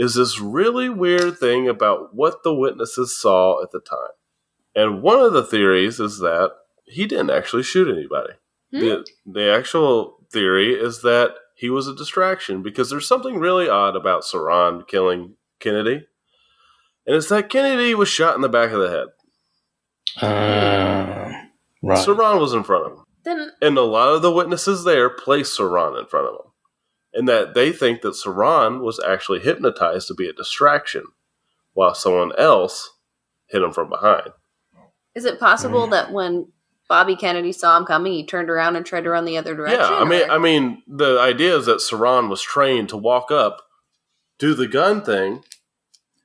[0.00, 4.14] is this really weird thing about what the witnesses saw at the time.
[4.74, 6.52] And one of the theories is that
[6.86, 8.32] he didn't actually shoot anybody.
[8.72, 8.80] Hmm.
[8.80, 13.94] The, the actual theory is that he was a distraction because there's something really odd
[13.94, 16.06] about Sirhan killing Kennedy.
[17.06, 19.06] And it's that Kennedy was shot in the back of the head.
[20.26, 21.30] Uh,
[21.82, 21.98] right.
[21.98, 23.04] Sirhan was in front of him.
[23.24, 26.49] Then And a lot of the witnesses there place Sirhan in front of him.
[27.12, 31.04] And that they think that Sirhan was actually hypnotized to be a distraction
[31.72, 32.90] while someone else
[33.48, 34.30] hit him from behind.
[35.16, 35.90] is it possible Mm.
[35.90, 36.52] that when
[36.88, 39.80] Bobby Kennedy saw him coming, he turned around and tried to run the other direction?
[39.80, 43.32] Yeah, I mean or- I mean the idea is that Sirhan was trained to walk
[43.32, 43.60] up,
[44.38, 45.42] do the gun thing,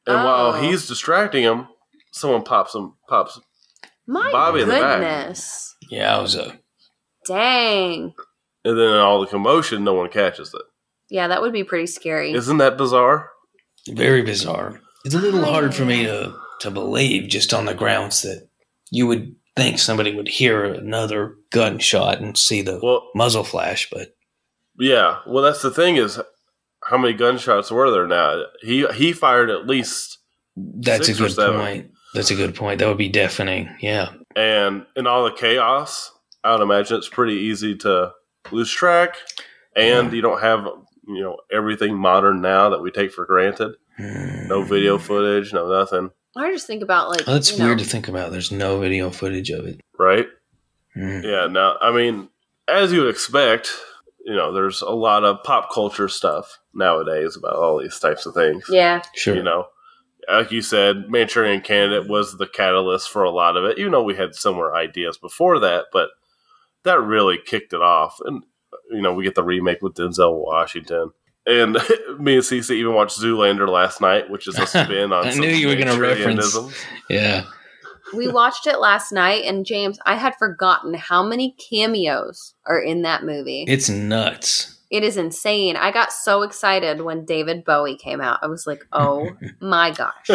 [0.05, 0.51] and while Oh.
[0.53, 1.67] he's distracting him,
[2.11, 3.39] someone pops him pops
[4.05, 4.99] my Bobby in the back.
[4.99, 6.59] goodness, Yowza.
[7.25, 8.13] dang,
[8.63, 10.61] and then in all the commotion no one catches it.
[11.09, 12.31] Yeah, that would be pretty scary.
[12.33, 13.29] Isn't that bizarre?
[13.87, 14.79] Very bizarre.
[15.03, 18.47] It's a little hard for me to, to believe just on the grounds that
[18.91, 24.15] you would think somebody would hear another gunshot and see the Well, muzzle flash, but
[24.79, 26.19] Yeah, well, that's the thing is,
[26.83, 28.43] how many gunshots were there now?
[28.61, 30.17] He he fired at least,
[30.57, 31.59] that's Six a or good seven.
[31.61, 31.91] point.
[32.13, 32.79] That's a good point.
[32.79, 33.69] That would be deafening.
[33.81, 34.09] Yeah.
[34.35, 36.11] and in all the chaos,
[36.43, 38.11] I would imagine it's pretty easy to
[38.51, 39.15] lose track,
[39.75, 40.67] and you don't have
[41.07, 43.73] you know everything modern now that we take for granted.
[43.97, 47.85] No video footage, no nothing, I just think about like that's you know, weird to
[47.85, 48.31] think about.
[48.31, 49.79] There's no video footage of it.
[49.97, 50.27] right?
[50.97, 51.23] Mm.
[51.23, 51.47] Yeah.
[51.47, 52.29] Now, I mean,
[52.67, 53.69] as you would expect,
[54.25, 58.33] you know, there's a lot of pop culture stuff nowadays about all these types of
[58.33, 58.65] things.
[58.69, 59.35] Yeah, Sure.
[59.35, 59.67] you know
[60.27, 64.01] like you said manchurian candidate was the catalyst for a lot of it even though
[64.01, 66.09] we had similar ideas before that but
[66.81, 68.43] that really kicked it off and
[68.91, 71.11] you know we get the remake with denzel washington
[71.45, 71.73] and
[72.19, 75.41] me and Cece even watched zoolander last night which is a spin on I some
[75.41, 76.57] knew you were gonna reference-
[77.09, 77.43] Yeah.
[78.13, 83.01] we watched it last night, and James, I had forgotten how many cameos are in
[83.01, 83.65] that movie.
[83.67, 84.77] It's nuts.
[84.91, 85.75] It is insane.
[85.75, 88.39] I got so excited when David Bowie came out.
[88.43, 90.29] I was like, oh my gosh.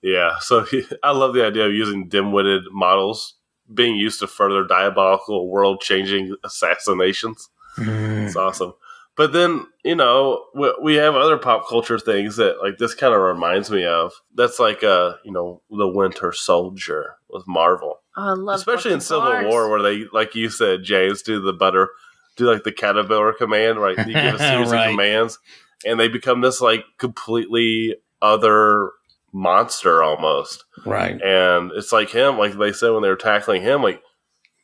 [0.00, 3.34] Yeah, so he, I love the idea of using dim-witted models
[3.74, 7.48] being used to further diabolical, world-changing assassinations.
[7.78, 8.26] Mm.
[8.26, 8.74] It's awesome.
[9.16, 13.14] But then, you know, we, we have other pop culture things that like this kind
[13.14, 14.12] of reminds me of.
[14.34, 18.00] That's like uh, you know, the Winter Soldier with Marvel.
[18.16, 18.60] Oh, I love it.
[18.60, 19.48] Especially in Civil Barnes.
[19.48, 21.88] War where they like you said, James, do the butter
[22.36, 23.96] do like the caterpillar command, right?
[23.96, 24.84] You give a series Right.
[24.88, 25.38] of commands
[25.86, 28.90] and they become this like completely other
[29.32, 30.64] monster almost.
[30.84, 31.20] Right.
[31.22, 34.02] And it's like him, like they said when they were tackling him, like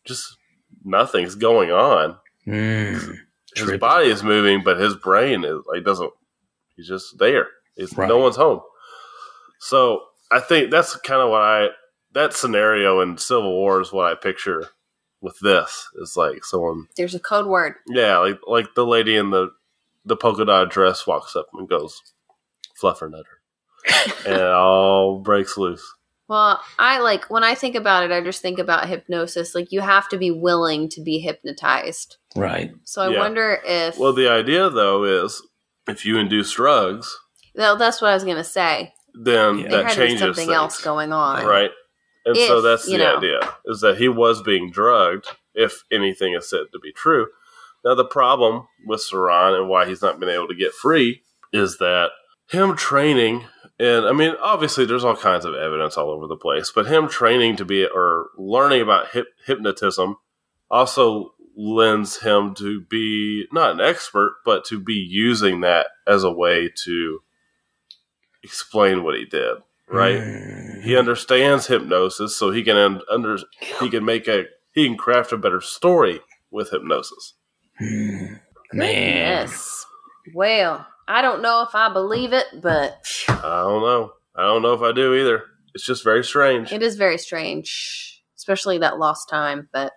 [0.04, 0.36] just
[0.84, 2.16] nothing's going on.
[2.46, 3.18] Mm.
[3.54, 3.78] His Trippy.
[3.80, 6.10] body is moving, but his brain is like doesn't.
[6.76, 7.48] He's just there.
[7.76, 8.08] It's Right.
[8.08, 8.60] no one's home.
[9.60, 11.68] So I think that's kind of what I
[12.14, 14.68] that scenario in Civil War is what I picture
[15.20, 15.86] with this.
[15.96, 17.74] Is like someone, There's a code word.
[17.88, 19.50] yeah, like like the lady in the
[20.04, 22.00] the polka dot dress walks up and goes,
[22.80, 23.40] "Fluffer nutter,"
[24.26, 25.84] and it all breaks loose.
[26.32, 29.54] Well, I like when I think about it, I just think about hypnosis.
[29.54, 32.16] Like you have to be willing to be hypnotized.
[32.34, 32.72] Right.
[32.84, 33.18] So I Yeah.
[33.18, 35.42] wonder if Well, the idea though is
[35.86, 37.14] if you induce drugs,
[37.54, 38.94] Well, that's what I was gonna say.
[39.12, 39.68] then Yeah.
[39.68, 40.56] That had to changes something things.
[40.56, 41.44] else going on.
[41.44, 41.70] right?
[42.24, 43.18] And so that's the know.
[43.18, 47.26] idea is that he was being drugged, if anything is said to be true.
[47.84, 51.76] Now the problem with Sirhan and why he's not been able to get free is
[51.76, 52.12] that
[52.48, 53.44] him training,
[53.78, 57.08] and I mean, obviously there's all kinds of evidence all over the place, but him
[57.08, 60.16] training to be or learning about hip, hypnotism
[60.70, 66.32] also lends him to be not an expert, but to be using that as a
[66.32, 67.20] way to
[68.42, 69.58] explain what he did,
[69.88, 70.16] right?
[70.18, 70.82] Mm.
[70.82, 73.38] he understands hypnosis so he can un- under
[73.80, 76.20] he can make a he can craft a better story
[76.50, 77.34] with hypnosis
[77.80, 78.40] Mm.
[78.74, 78.88] Man.
[78.90, 79.86] Yes.
[80.34, 84.72] Well, I don't know if I believe it, but i don't know i don't know
[84.72, 85.44] if i do either
[85.74, 89.68] it's just very strange it is very strange, especially that lost time.
[89.72, 89.92] But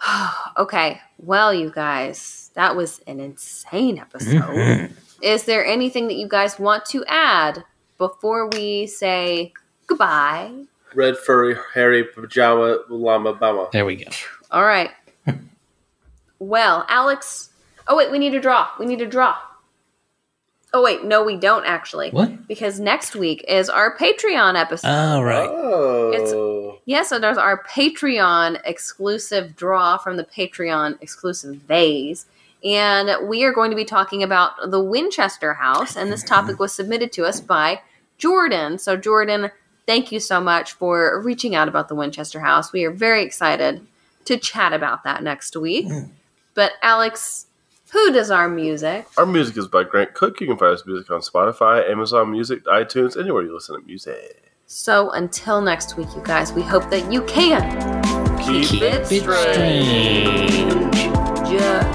[0.56, 4.90] okay, well, you guys, that was an insane episode.
[5.22, 7.64] Is there anything that you guys want to add
[7.98, 9.52] before we say
[9.86, 10.52] goodbye?
[10.94, 14.10] red furry hairy pajama llama bama There we go.
[14.50, 14.90] All right.
[16.38, 17.50] well, Alex.
[17.88, 18.68] Oh, wait, we need to draw.
[18.78, 19.36] We need to draw.
[20.74, 22.10] Oh, wait, no, we don't actually.
[22.10, 22.48] What?
[22.48, 24.88] Because next week is our Patreon episode.
[24.88, 25.48] All right.
[25.48, 32.26] oh yeah, so there's our Patreon exclusive draw from the Patreon exclusive vase.
[32.62, 35.96] And we are going to be talking about the Winchester House.
[35.96, 36.34] And this mm-hmm.
[36.34, 37.80] topic was submitted to us by
[38.18, 38.78] Jordan.
[38.78, 39.50] So, Jordan,
[39.86, 42.72] thank you so much for reaching out about the Winchester House.
[42.72, 43.86] We are very excited
[44.24, 45.86] to chat about that next week.
[45.86, 46.10] Mm.
[46.54, 47.46] But, Alex,
[47.94, 49.06] who does our music?
[49.16, 52.62] our music is by grant cook you can find his music on spotify amazon music
[52.66, 57.12] itunes anywhere you listen to music So, until next week, you guys, we hope that
[57.12, 57.62] you can
[58.44, 60.94] keep, Keep it it strange strange.
[61.48, 61.93] ju-